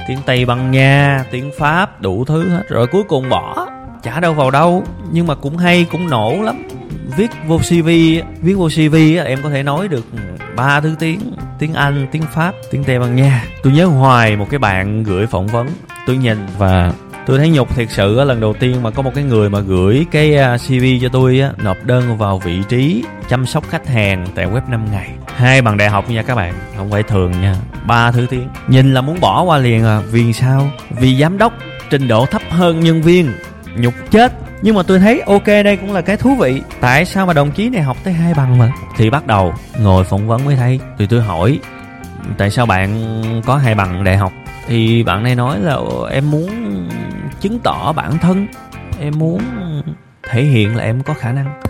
tiếng 0.08 0.18
Tây 0.26 0.44
Ban 0.44 0.70
Nha 0.70 1.24
tiếng 1.30 1.50
Pháp 1.58 2.00
đủ 2.00 2.24
thứ 2.24 2.48
hết. 2.48 2.62
Rồi 2.68 2.86
cuối 2.86 3.02
cùng 3.08 3.28
bỏ 3.28 3.66
chả 4.02 4.20
đâu 4.20 4.34
vào 4.34 4.50
đâu, 4.50 4.84
nhưng 5.12 5.26
mà 5.26 5.34
cũng 5.34 5.56
hay, 5.56 5.86
cũng 5.90 6.10
nổ 6.10 6.42
lắm. 6.42 6.62
Viết 7.16 7.30
vô 7.46 7.58
cv 7.58 7.88
viết 8.42 8.54
vô 8.54 8.68
cv 8.68 8.96
em 9.24 9.38
có 9.42 9.50
thể 9.50 9.62
nói 9.62 9.88
được 9.88 10.04
ba 10.56 10.80
thứ 10.80 10.94
tiếng 10.98 11.20
tiếng 11.58 11.74
anh, 11.74 12.06
tiếng 12.12 12.22
pháp, 12.22 12.54
tiếng 12.70 12.84
tây 12.84 12.98
ban 12.98 13.16
nha. 13.16 13.44
Tôi 13.62 13.72
nhớ 13.72 13.86
hoài 13.86 14.36
một 14.36 14.46
cái 14.50 14.58
bạn 14.58 15.02
gửi 15.02 15.26
phỏng 15.26 15.46
vấn. 15.46 15.68
Tôi 16.06 16.16
nhìn 16.16 16.38
và 16.58 16.92
tôi 17.26 17.38
thấy 17.38 17.50
nhục 17.50 17.76
thiệt 17.76 17.90
sự 17.90 18.24
lần 18.24 18.40
đầu 18.40 18.54
tiên 18.60 18.82
mà 18.82 18.90
có 18.90 19.02
một 19.02 19.12
cái 19.14 19.24
người 19.24 19.50
mà 19.50 19.60
gửi 19.60 20.06
cái 20.10 20.36
à, 20.36 20.56
cv 20.66 20.84
cho 21.02 21.08
tôi 21.08 21.40
á, 21.40 21.50
nộp 21.56 21.76
đơn 21.84 22.18
vào 22.18 22.38
vị 22.38 22.62
trí 22.68 23.04
chăm 23.28 23.46
sóc 23.46 23.64
khách 23.70 23.88
hàng 23.88 24.26
tại 24.34 24.46
web 24.46 24.60
5 24.68 24.84
ngày. 24.92 25.10
Hai 25.36 25.62
bằng 25.62 25.76
đại 25.76 25.88
học 25.88 26.10
nha 26.10 26.22
các 26.22 26.34
bạn, 26.34 26.54
không 26.76 26.90
phải 26.90 27.02
thường 27.02 27.32
nha, 27.40 27.54
ba 27.86 28.12
thứ 28.12 28.26
tiếng. 28.30 28.48
Nhìn 28.68 28.94
là 28.94 29.00
muốn 29.00 29.20
bỏ 29.20 29.42
qua 29.42 29.58
liền 29.58 29.84
à 29.84 30.00
vì 30.10 30.32
sao? 30.32 30.70
Vì 30.90 31.20
giám 31.20 31.38
đốc 31.38 31.52
trình 31.90 32.08
độ 32.08 32.26
thấp 32.26 32.42
hơn 32.50 32.80
nhân 32.80 33.02
viên 33.02 33.32
nhục 33.76 33.94
chết. 34.10 34.32
Nhưng 34.62 34.74
mà 34.74 34.82
tôi 34.82 34.98
thấy 34.98 35.20
ok, 35.20 35.46
đây 35.46 35.76
cũng 35.76 35.92
là 35.92 36.00
cái 36.00 36.16
thú 36.16 36.34
vị. 36.34 36.62
Tại 36.80 37.04
sao 37.04 37.26
mà 37.26 37.32
đồng 37.32 37.50
chí 37.50 37.68
này 37.68 37.82
học 37.82 37.96
tới 38.04 38.14
hai 38.14 38.34
bằng 38.34 38.58
mà? 38.58 38.72
Thì 38.96 39.10
bắt 39.10 39.26
đầu, 39.26 39.54
ngồi 39.80 40.04
phỏng 40.04 40.28
vấn 40.28 40.46
với 40.46 40.56
thầy 40.56 40.80
thì 40.98 41.06
tôi 41.06 41.20
hỏi, 41.20 41.58
tại 42.38 42.50
sao 42.50 42.66
bạn 42.66 43.00
có 43.46 43.56
hai 43.56 43.74
bằng 43.74 44.04
đại 44.04 44.16
học? 44.16 44.32
Thì 44.66 45.02
bạn 45.02 45.22
này 45.22 45.34
nói 45.34 45.58
là 45.60 45.78
em 46.10 46.30
muốn 46.30 46.48
chứng 47.40 47.58
tỏ 47.58 47.92
bản 47.92 48.18
thân. 48.18 48.46
Em 49.00 49.18
muốn 49.18 49.40
thể 50.30 50.42
hiện 50.42 50.76
là 50.76 50.84
em 50.84 51.02
có 51.02 51.14
khả 51.14 51.32
năng 51.32 51.60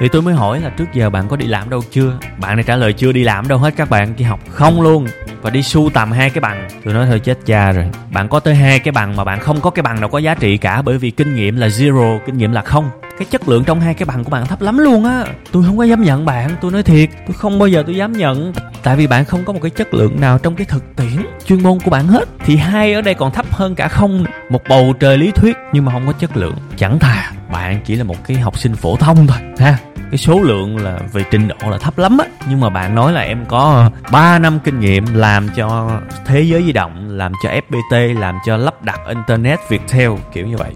thì 0.00 0.08
tôi 0.08 0.22
mới 0.22 0.34
hỏi 0.34 0.60
là 0.60 0.70
trước 0.70 0.92
giờ 0.92 1.10
bạn 1.10 1.28
có 1.28 1.36
đi 1.36 1.46
làm 1.46 1.70
đâu 1.70 1.82
chưa? 1.90 2.18
Bạn 2.38 2.56
này 2.56 2.64
trả 2.64 2.76
lời 2.76 2.92
chưa 2.92 3.12
đi 3.12 3.24
làm 3.24 3.48
đâu 3.48 3.58
hết 3.58 3.74
các 3.76 3.90
bạn 3.90 4.14
chỉ 4.14 4.24
học 4.24 4.40
không 4.50 4.82
luôn. 4.82 5.06
Và 5.42 5.50
đi 5.50 5.62
sưu 5.62 5.90
tầm 5.90 6.12
hai 6.12 6.30
cái 6.30 6.40
bằng. 6.40 6.68
Tôi 6.84 6.94
nói 6.94 7.06
thôi 7.06 7.18
chết 7.18 7.38
cha 7.46 7.72
rồi. 7.72 7.84
Bạn 8.12 8.28
có 8.28 8.40
tới 8.40 8.54
hai 8.54 8.78
cái 8.78 8.92
bằng 8.92 9.16
mà 9.16 9.24
bạn 9.24 9.40
không 9.40 9.60
có 9.60 9.70
cái 9.70 9.82
bằng 9.82 10.00
nào 10.00 10.08
có 10.08 10.18
giá 10.18 10.34
trị 10.34 10.56
cả, 10.56 10.82
bởi 10.82 10.98
vì 10.98 11.10
kinh 11.10 11.34
nghiệm 11.34 11.56
là 11.56 11.66
zero, 11.66 12.18
kinh 12.26 12.38
nghiệm 12.38 12.52
là 12.52 12.62
không. 12.62 12.90
Cái 13.18 13.26
chất 13.30 13.48
lượng 13.48 13.64
trong 13.64 13.80
hai 13.80 13.94
cái 13.94 14.06
bằng 14.06 14.24
của 14.24 14.30
bạn 14.30 14.46
thấp 14.46 14.60
lắm 14.60 14.78
luôn 14.78 15.04
á. 15.04 15.24
Tôi 15.52 15.64
không 15.64 15.78
có 15.78 15.84
dám 15.84 16.02
nhận 16.02 16.24
bạn, 16.24 16.50
tôi 16.60 16.72
nói 16.72 16.82
thiệt, 16.82 17.08
tôi 17.26 17.34
không 17.34 17.58
bao 17.58 17.68
giờ 17.68 17.82
tôi 17.86 17.96
dám 17.96 18.12
nhận. 18.12 18.52
Tại 18.82 18.96
vì 18.96 19.06
bạn 19.06 19.24
không 19.24 19.44
có 19.44 19.52
một 19.52 19.60
cái 19.62 19.70
chất 19.70 19.94
lượng 19.94 20.20
nào 20.20 20.38
trong 20.38 20.54
cái 20.54 20.66
thực 20.66 20.96
tiễn 20.96 21.26
chuyên 21.46 21.62
môn 21.62 21.78
của 21.84 21.90
bạn 21.90 22.06
hết. 22.06 22.28
Thì 22.44 22.56
hai 22.56 22.92
ở 22.92 23.00
đây 23.00 23.14
còn 23.14 23.30
thấp 23.32 23.46
hơn 23.50 23.74
cả 23.74 23.88
không. 23.88 24.24
Một 24.50 24.62
bầu 24.68 24.94
trời 25.00 25.18
lý 25.18 25.30
thuyết 25.30 25.56
nhưng 25.72 25.84
mà 25.84 25.92
không 25.92 26.06
có 26.06 26.12
chất 26.12 26.36
lượng. 26.36 26.56
Chẳng 26.76 26.98
thà 26.98 27.32
bạn 27.52 27.80
chỉ 27.84 27.96
là 27.96 28.04
một 28.04 28.16
cái 28.26 28.36
học 28.36 28.58
sinh 28.58 28.76
phổ 28.76 28.96
thông 28.96 29.26
thôi, 29.26 29.38
ha 29.58 29.78
cái 30.10 30.18
số 30.18 30.40
lượng 30.42 30.76
là 30.76 30.98
về 31.12 31.24
trình 31.30 31.48
độ 31.48 31.70
là 31.70 31.78
thấp 31.78 31.98
lắm 31.98 32.18
á. 32.18 32.26
Nhưng 32.48 32.60
mà 32.60 32.68
bạn 32.68 32.94
nói 32.94 33.12
là 33.12 33.20
em 33.20 33.44
có 33.48 33.90
3 34.12 34.38
năm 34.38 34.58
kinh 34.64 34.80
nghiệm 34.80 35.04
làm 35.14 35.48
cho 35.56 36.00
thế 36.26 36.40
giới 36.40 36.62
di 36.62 36.72
động, 36.72 37.08
làm 37.08 37.32
cho 37.42 37.50
fpt 37.50 38.18
làm 38.20 38.38
cho 38.46 38.56
lắp 38.56 38.82
đặt 38.84 39.00
internet 39.08 39.58
viettel, 39.68 40.10
kiểu 40.32 40.46
như 40.46 40.56
vậy. 40.56 40.70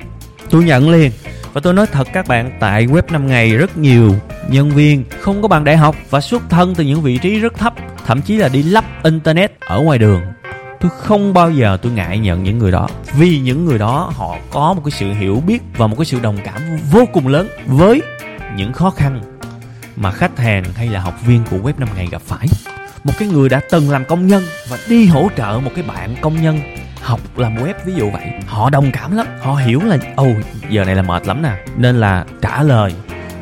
Tôi 0.51 0.65
nhận 0.65 0.91
liền. 0.91 1.13
Và 1.53 1.61
tôi 1.61 1.75
nói 1.75 1.87
thật 1.93 2.09
các 2.13 2.29
bạn, 2.29 2.53
tại 2.61 2.87
web 2.87 3.03
5 3.11 3.27
ngày 3.27 3.57
rất 3.57 3.77
nhiều 3.77 4.15
nhân 4.49 4.71
viên 4.71 5.05
không 5.21 5.43
có 5.43 5.49
bằng 5.49 5.65
đại 5.65 5.77
học 5.77 5.97
và 6.11 6.21
xuất 6.21 6.43
thân 6.51 6.75
từ 6.75 6.85
những 6.85 7.03
vị 7.03 7.19
trí 7.19 7.41
rất 7.41 7.55
thấp, 7.59 7.75
thậm 8.07 8.23
chí 8.23 8.37
là 8.37 8.49
đi 8.49 8.63
lắp 8.63 8.85
internet 9.03 9.61
ở 9.61 9.81
ngoài 9.81 9.99
đường. 9.99 10.23
Tôi 10.81 10.91
không 10.99 11.35
bao 11.35 11.51
giờ 11.51 11.79
tôi 11.83 11.93
ngại 11.93 12.19
nhận 12.19 12.43
những 12.43 12.59
người 12.59 12.73
đó, 12.73 12.89
vì 13.13 13.39
những 13.39 13.65
người 13.65 13.79
đó 13.79 14.13
họ 14.17 14.37
có 14.51 14.73
một 14.73 14.83
cái 14.85 14.91
sự 14.91 15.13
hiểu 15.13 15.43
biết 15.47 15.63
và 15.77 15.87
một 15.87 15.97
cái 15.99 16.05
sự 16.05 16.21
đồng 16.21 16.37
cảm 16.45 16.61
vô 16.93 17.05
cùng 17.13 17.29
lớn 17.29 17.49
với 17.67 18.03
những 18.57 18.73
khó 18.73 18.91
khăn 18.91 19.21
mà 19.97 20.11
khách 20.11 20.39
hàng 20.39 20.65
hay 20.75 20.89
là 20.89 21.01
học 21.01 21.27
viên 21.27 21.45
của 21.51 21.57
web 21.57 21.73
5 21.79 21.89
ngày 21.97 22.09
gặp 22.11 22.23
phải. 22.23 22.47
Một 23.05 23.13
cái 23.19 23.29
người 23.29 23.49
đã 23.49 23.61
từng 23.71 23.91
làm 23.91 24.05
công 24.05 24.27
nhân 24.27 24.43
và 24.69 24.79
đi 24.89 25.07
hỗ 25.07 25.29
trợ 25.37 25.61
một 25.65 25.71
cái 25.75 25.85
bạn 25.89 26.15
công 26.21 26.43
nhân 26.43 26.61
học 27.01 27.21
làm 27.37 27.57
web 27.57 27.75
ví 27.85 27.95
dụ 27.95 28.11
vậy 28.11 28.33
họ 28.47 28.71
đồng 28.71 28.91
cảm 28.93 29.17
lắm. 29.17 29.27
Họ 29.41 29.55
hiểu 29.55 29.81
là 29.85 29.99
ồ 30.17 30.25
oh, 30.25 30.37
giờ 30.71 30.85
này 30.85 30.95
là 30.95 31.03
mệt 31.03 31.27
lắm 31.27 31.43
nè 31.43 31.65
nên 31.77 32.01
là 32.01 32.25
trả 32.43 32.63
lời 32.63 32.95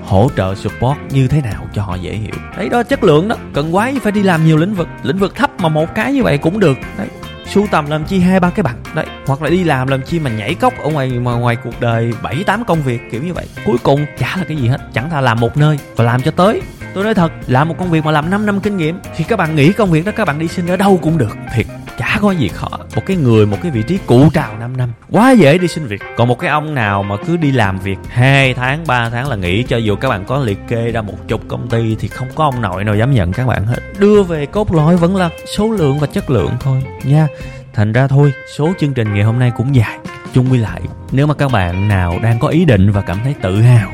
hỗ 0.05 0.31
trợ 0.37 0.55
support 0.55 0.99
như 1.11 1.29
thế 1.29 1.41
nào 1.41 1.67
cho 1.73 1.83
họ 1.83 1.95
dễ 1.95 2.13
hiểu. 2.13 2.35
Đấy 2.57 2.69
đó 2.69 2.83
chất 2.83 3.05
lượng 3.05 3.29
đó. 3.29 3.37
Cần 3.55 3.73
quái 3.73 3.95
phải 4.03 4.13
đi 4.13 4.23
làm 4.23 4.47
nhiều 4.47 4.57
lĩnh 4.57 4.75
vực 4.75 4.89
lĩnh 5.03 5.19
vực 5.19 5.35
thấp 5.35 5.51
mà 5.59 5.69
một 5.69 5.95
cái 5.95 6.13
như 6.13 6.23
vậy 6.23 6.39
cũng 6.39 6.61
được. 6.61 6.77
Đấy 6.99 7.09
sưu 7.47 7.67
tầm 7.71 7.91
làm 7.91 8.05
chi 8.05 8.21
hai 8.21 8.41
ba 8.41 8.51
cái 8.51 8.63
bằng. 8.63 8.77
Đấy, 8.95 9.07
hoặc 9.27 9.43
là 9.43 9.51
đi 9.51 9.65
làm 9.65 9.89
làm 9.89 10.03
chi 10.03 10.19
mà 10.19 10.31
nhảy 10.31 10.55
cốc 10.55 10.75
ở 10.79 10.91
ngoài, 10.91 11.11
mà 11.11 11.33
ngoài 11.33 11.57
cuộc 11.65 11.81
đời 11.81 12.13
bảy, 12.23 12.45
tám 12.47 12.65
công 12.65 12.83
việc, 12.83 13.01
kiểu 13.11 13.23
như 13.23 13.35
vậy. 13.35 13.47
Cuối 13.67 13.77
cùng 13.83 14.07
chả 14.19 14.37
là 14.37 14.45
cái 14.49 14.57
gì 14.57 14.69
hết, 14.69 14.81
chẳng 14.93 15.11
thà 15.11 15.21
làm 15.21 15.41
một 15.41 15.57
nơi 15.57 15.79
và 15.97 16.05
làm 16.05 16.23
cho 16.23 16.31
tới. 16.31 16.63
Tôi 16.95 17.05
nói 17.05 17.15
thật, 17.15 17.33
làm 17.47 17.69
một 17.69 17.75
công 17.79 17.91
việc 17.91 18.05
mà 18.05 18.11
làm 18.11 18.31
5 18.31 18.47
năm 18.47 18.61
kinh 18.61 18.77
nghiệm, 18.77 18.99
thì 19.17 19.25
các 19.25 19.37
bạn 19.37 19.57
nghĩ 19.57 19.73
công 19.73 19.91
việc 19.91 20.07
đó, 20.07 20.13
các 20.17 20.25
bạn 20.25 20.39
đi 20.39 20.49
xin 20.49 20.67
ở 20.67 20.77
đâu 20.77 20.99
cũng 21.03 21.19
được, 21.19 21.37
thiệt 21.55 21.67
chả 22.03 22.19
có 22.23 22.31
gì 22.31 22.49
khó. 22.49 22.69
Một 22.95 23.03
cái 23.07 23.17
người, 23.17 23.47
một 23.47 23.57
cái 23.63 23.71
vị 23.71 23.83
trí 23.83 23.99
cụ 24.07 24.31
trào 24.35 24.59
5 24.59 24.77
năm. 24.77 24.93
Quá 25.11 25.31
dễ 25.31 25.59
đi 25.59 25.69
xin 25.69 25.87
việc. 25.87 26.03
Còn 26.17 26.29
một 26.29 26.39
cái 26.39 26.51
ông 26.51 26.75
nào 26.75 27.03
mà 27.03 27.17
cứ 27.27 27.37
đi 27.37 27.53
làm 27.53 27.79
việc 27.79 27.99
hai 28.09 28.55
tháng 28.55 28.85
3 28.87 29.11
tháng 29.11 29.29
là 29.29 29.37
nghỉ, 29.37 29.63
cho 29.63 29.77
dù 29.77 29.97
các 29.97 30.09
bạn 30.09 30.25
có 30.25 30.39
liệt 30.39 30.59
kê 30.69 30.91
ra 30.91 31.03
một 31.03 31.29
chục 31.29 31.41
công 31.49 31.69
ty 31.69 31.97
thì 32.01 32.09
không 32.09 32.29
có 32.35 32.45
ông 32.45 32.61
nội 32.61 32.85
nào 32.85 32.97
dám 32.97 33.15
nhận 33.15 33.33
các 33.33 33.47
bạn 33.47 33.67
hết. 33.67 33.79
Đưa 33.99 34.23
về 34.23 34.47
cốt 34.47 34.75
lõi 34.75 34.97
vẫn 34.97 35.17
là 35.17 35.31
số 35.57 35.71
lượng 35.71 35.99
và 35.99 36.07
chất 36.07 36.31
lượng 36.31 36.53
thôi, 36.61 36.83
nha. 37.05 37.27
Thành 37.73 37.93
ra 37.93 38.07
thôi, 38.07 38.33
số 38.57 38.73
chương 38.81 38.95
trình 38.95 39.15
ngày 39.15 39.23
hôm 39.23 39.39
nay 39.39 39.53
cũng 39.57 39.75
dài. 39.75 39.99
Chung 40.33 40.53
quy 40.53 40.59
lại, 40.59 40.81
nếu 41.13 41.27
mà 41.27 41.35
các 41.35 41.53
bạn 41.53 41.89
nào 41.89 42.19
đang 42.23 42.39
có 42.39 42.49
ý 42.49 42.65
định 42.65 42.91
và 42.91 43.01
cảm 43.01 43.19
thấy 43.25 43.35
tự 43.43 43.61
hào 43.61 43.91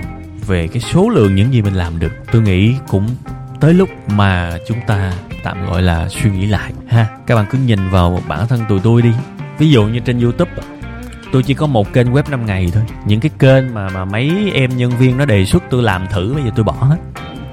về 0.47 0.69
cái 0.69 0.81
số 0.81 1.09
lượng 1.09 1.35
những 1.35 1.53
gì 1.53 1.63
mình 1.63 1.75
làm 1.75 1.99
được, 1.99 2.13
tôi 2.33 2.43
nghĩ 2.43 2.75
cũng 2.89 3.09
tới 3.61 3.75
lúc 3.75 3.89
mà 4.09 4.59
chúng 4.69 4.79
ta 4.87 5.13
tạm 5.43 5.67
gọi 5.67 5.83
là 5.83 6.09
suy 6.09 6.31
nghĩ 6.31 6.47
lại, 6.47 6.73
ha. 6.89 7.07
Các 7.27 7.35
bạn 7.35 7.47
cứ 7.51 7.59
nhìn 7.59 7.89
vào 7.89 8.23
bản 8.29 8.49
thân 8.49 8.61
tụi 8.69 8.81
tôi 8.81 9.03
đi. 9.03 9.13
Ví 9.59 9.71
dụ 9.71 9.85
như 9.85 10.01
trên 10.01 10.21
youtube, 10.21 10.51
tôi 11.33 11.43
chỉ 11.43 11.55
có 11.55 11.67
một 11.67 11.93
kênh 11.93 12.13
web 12.13 12.23
5 12.31 12.47
ngày 12.47 12.71
thôi. 12.75 12.83
Những 13.07 13.21
cái 13.21 13.31
kênh 13.39 13.75
mà 13.75 13.89
mà 13.89 14.05
mấy 14.05 14.51
em 14.55 14.77
nhân 14.77 14.91
viên 14.91 15.17
nó 15.17 15.25
đề 15.25 15.45
xuất 15.45 15.63
tôi 15.71 15.83
làm 15.83 16.07
thử, 16.07 16.35
bây 16.35 16.45
giờ 16.45 16.51
tôi 16.57 16.65
bỏ 16.65 16.73
hết. 16.81 16.97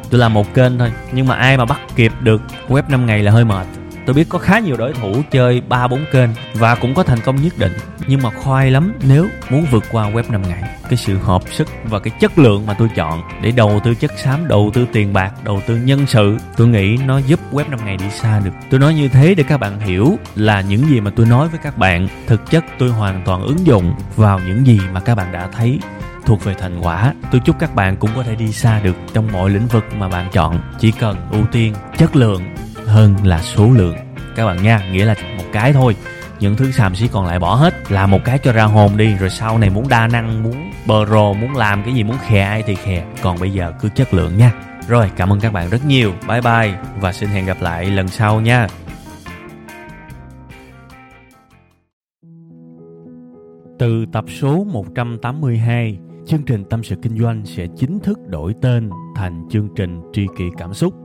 Tôi 0.10 0.20
làm 0.20 0.34
một 0.34 0.54
kênh 0.54 0.80
thôi, 0.80 0.92
nhưng 1.14 1.28
mà 1.28 1.36
ai 1.36 1.58
mà 1.58 1.66
bắt 1.66 1.80
kịp 1.96 2.12
được 2.22 2.42
web 2.68 2.84
5 2.90 3.06
ngày 3.06 3.24
là 3.24 3.32
hơi 3.32 3.46
mệt 3.46 3.66
tôi 4.06 4.14
biết 4.14 4.30
có 4.30 4.40
khá 4.40 4.60
nhiều 4.60 4.78
đối 4.78 4.94
thủ 4.94 5.22
chơi 5.32 5.62
ba 5.62 5.88
bốn 5.88 6.06
kênh 6.12 6.30
và 6.54 6.76
cũng 6.76 6.94
có 6.94 7.04
thành 7.04 7.20
công 7.26 7.42
nhất 7.42 7.54
định. 7.58 7.74
Nhưng 8.08 8.22
mà 8.22 8.30
khoai 8.30 8.72
lắm, 8.72 8.94
nếu 9.08 9.28
muốn 9.50 9.66
vượt 9.72 9.84
qua 9.92 10.12
web 10.12 10.32
5 10.32 10.42
ngày 10.42 10.64
cái 10.90 10.98
sự 10.98 11.18
hợp 11.18 11.42
sức 11.52 11.68
và 11.84 12.00
cái 12.00 12.14
chất 12.20 12.40
lượng 12.40 12.66
mà 12.66 12.74
tôi 12.74 12.90
chọn 12.96 13.22
để 13.42 13.52
đầu 13.52 13.82
tư 13.84 13.96
chất 13.96 14.12
xám, 14.18 14.48
đầu 14.48 14.72
tư 14.74 14.86
tiền 14.94 15.14
bạc, 15.14 15.32
đầu 15.44 15.62
tư 15.68 15.76
nhân 15.76 16.06
sự, 16.08 16.38
tôi 16.58 16.68
nghĩ 16.68 16.98
nó 17.06 17.18
giúp 17.18 17.40
web 17.52 17.70
5 17.70 17.80
ngày 17.86 17.98
đi 17.98 18.10
xa 18.10 18.40
được. 18.40 18.52
Tôi 18.70 18.80
nói 18.80 18.94
như 18.94 19.08
thế 19.08 19.36
để 19.36 19.44
các 19.48 19.58
bạn 19.58 19.80
hiểu 19.80 20.18
là 20.36 20.62
những 20.62 20.88
gì 20.90 21.00
mà 21.00 21.12
tôi 21.16 21.26
nói 21.26 21.48
với 21.48 21.60
các 21.64 21.78
bạn, 21.78 22.08
thực 22.28 22.52
chất 22.52 22.66
tôi 22.80 22.90
hoàn 22.90 23.22
toàn 23.26 23.42
ứng 23.42 23.66
dụng 23.66 23.94
vào 24.16 24.40
những 24.40 24.68
gì 24.68 24.80
mà 24.94 25.00
các 25.00 25.16
bạn 25.16 25.32
đã 25.32 25.48
thấy 25.52 25.80
thuộc 26.26 26.44
về 26.44 26.56
thành 26.60 26.80
quả. 26.82 27.14
Tôi 27.32 27.42
chúc 27.46 27.60
các 27.60 27.76
bạn 27.76 27.98
cũng 27.98 28.10
có 28.16 28.24
thể 28.24 28.36
đi 28.36 28.52
xa 28.52 28.80
được 28.80 28.96
trong 29.14 29.32
mọi 29.32 29.50
lĩnh 29.50 29.68
vực 29.68 29.84
mà 29.98 30.10
bạn 30.10 30.30
chọn. 30.32 30.60
Chỉ 30.80 30.92
cần 30.92 31.18
ưu 31.32 31.44
tiên 31.52 31.74
chất 31.98 32.16
lượng 32.16 32.44
hơn 32.86 33.16
là 33.24 33.42
số 33.42 33.72
lượng 33.72 34.05
các 34.36 34.46
bạn 34.46 34.64
nha. 34.64 34.90
Nghĩa 34.92 35.06
là 35.06 35.16
một 35.38 35.46
cái 35.52 35.74
thôi. 35.74 35.96
Những 36.40 36.56
thứ 36.56 36.72
xàm 36.72 36.96
xí 36.96 37.08
còn 37.08 37.26
lại 37.26 37.40
bỏ 37.40 37.56
hết. 37.56 37.92
Làm 37.92 38.12
một 38.12 38.20
cái 38.26 38.40
cho 38.40 38.52
ra 38.52 38.64
hồn 38.64 38.98
đi. 38.98 39.16
Rồi 39.16 39.30
sau 39.30 39.58
này 39.58 39.70
muốn 39.70 39.88
đa 39.90 40.08
năng 40.08 40.44
muốn 40.44 40.72
bờ 40.88 41.06
rồ 41.06 41.34
muốn 41.34 41.56
làm 41.56 41.84
cái 41.84 41.94
gì 41.94 42.04
muốn 42.04 42.18
khè 42.28 42.42
ai 42.42 42.64
thì 42.68 42.76
khè. 42.76 43.06
Còn 43.22 43.40
bây 43.40 43.52
giờ 43.52 43.74
cứ 43.82 43.90
chất 43.96 44.14
lượng 44.14 44.38
nha. 44.38 44.52
Rồi 44.88 45.12
cảm 45.16 45.34
ơn 45.34 45.40
các 45.40 45.54
bạn 45.54 45.70
rất 45.70 45.86
nhiều. 45.86 46.14
Bye 46.28 46.42
bye 46.42 46.78
và 47.00 47.14
xin 47.14 47.30
hẹn 47.30 47.46
gặp 47.46 47.58
lại 47.62 47.86
lần 47.86 48.08
sau 48.08 48.42
nha. 48.42 48.68
Từ 53.80 54.06
tập 54.14 54.26
số 54.40 54.64
182, 54.64 55.98
chương 56.28 56.44
trình 56.44 56.64
Tâm 56.70 56.84
sự 56.84 56.96
Kinh 57.02 57.20
doanh 57.20 57.46
sẽ 57.46 57.68
chính 57.78 58.00
thức 58.00 58.20
đổi 58.28 58.54
tên 58.62 58.90
thành 59.16 59.44
chương 59.50 59.70
trình 59.76 60.02
Tri 60.14 60.28
kỷ 60.38 60.46
Cảm 60.58 60.74
xúc. 60.74 61.05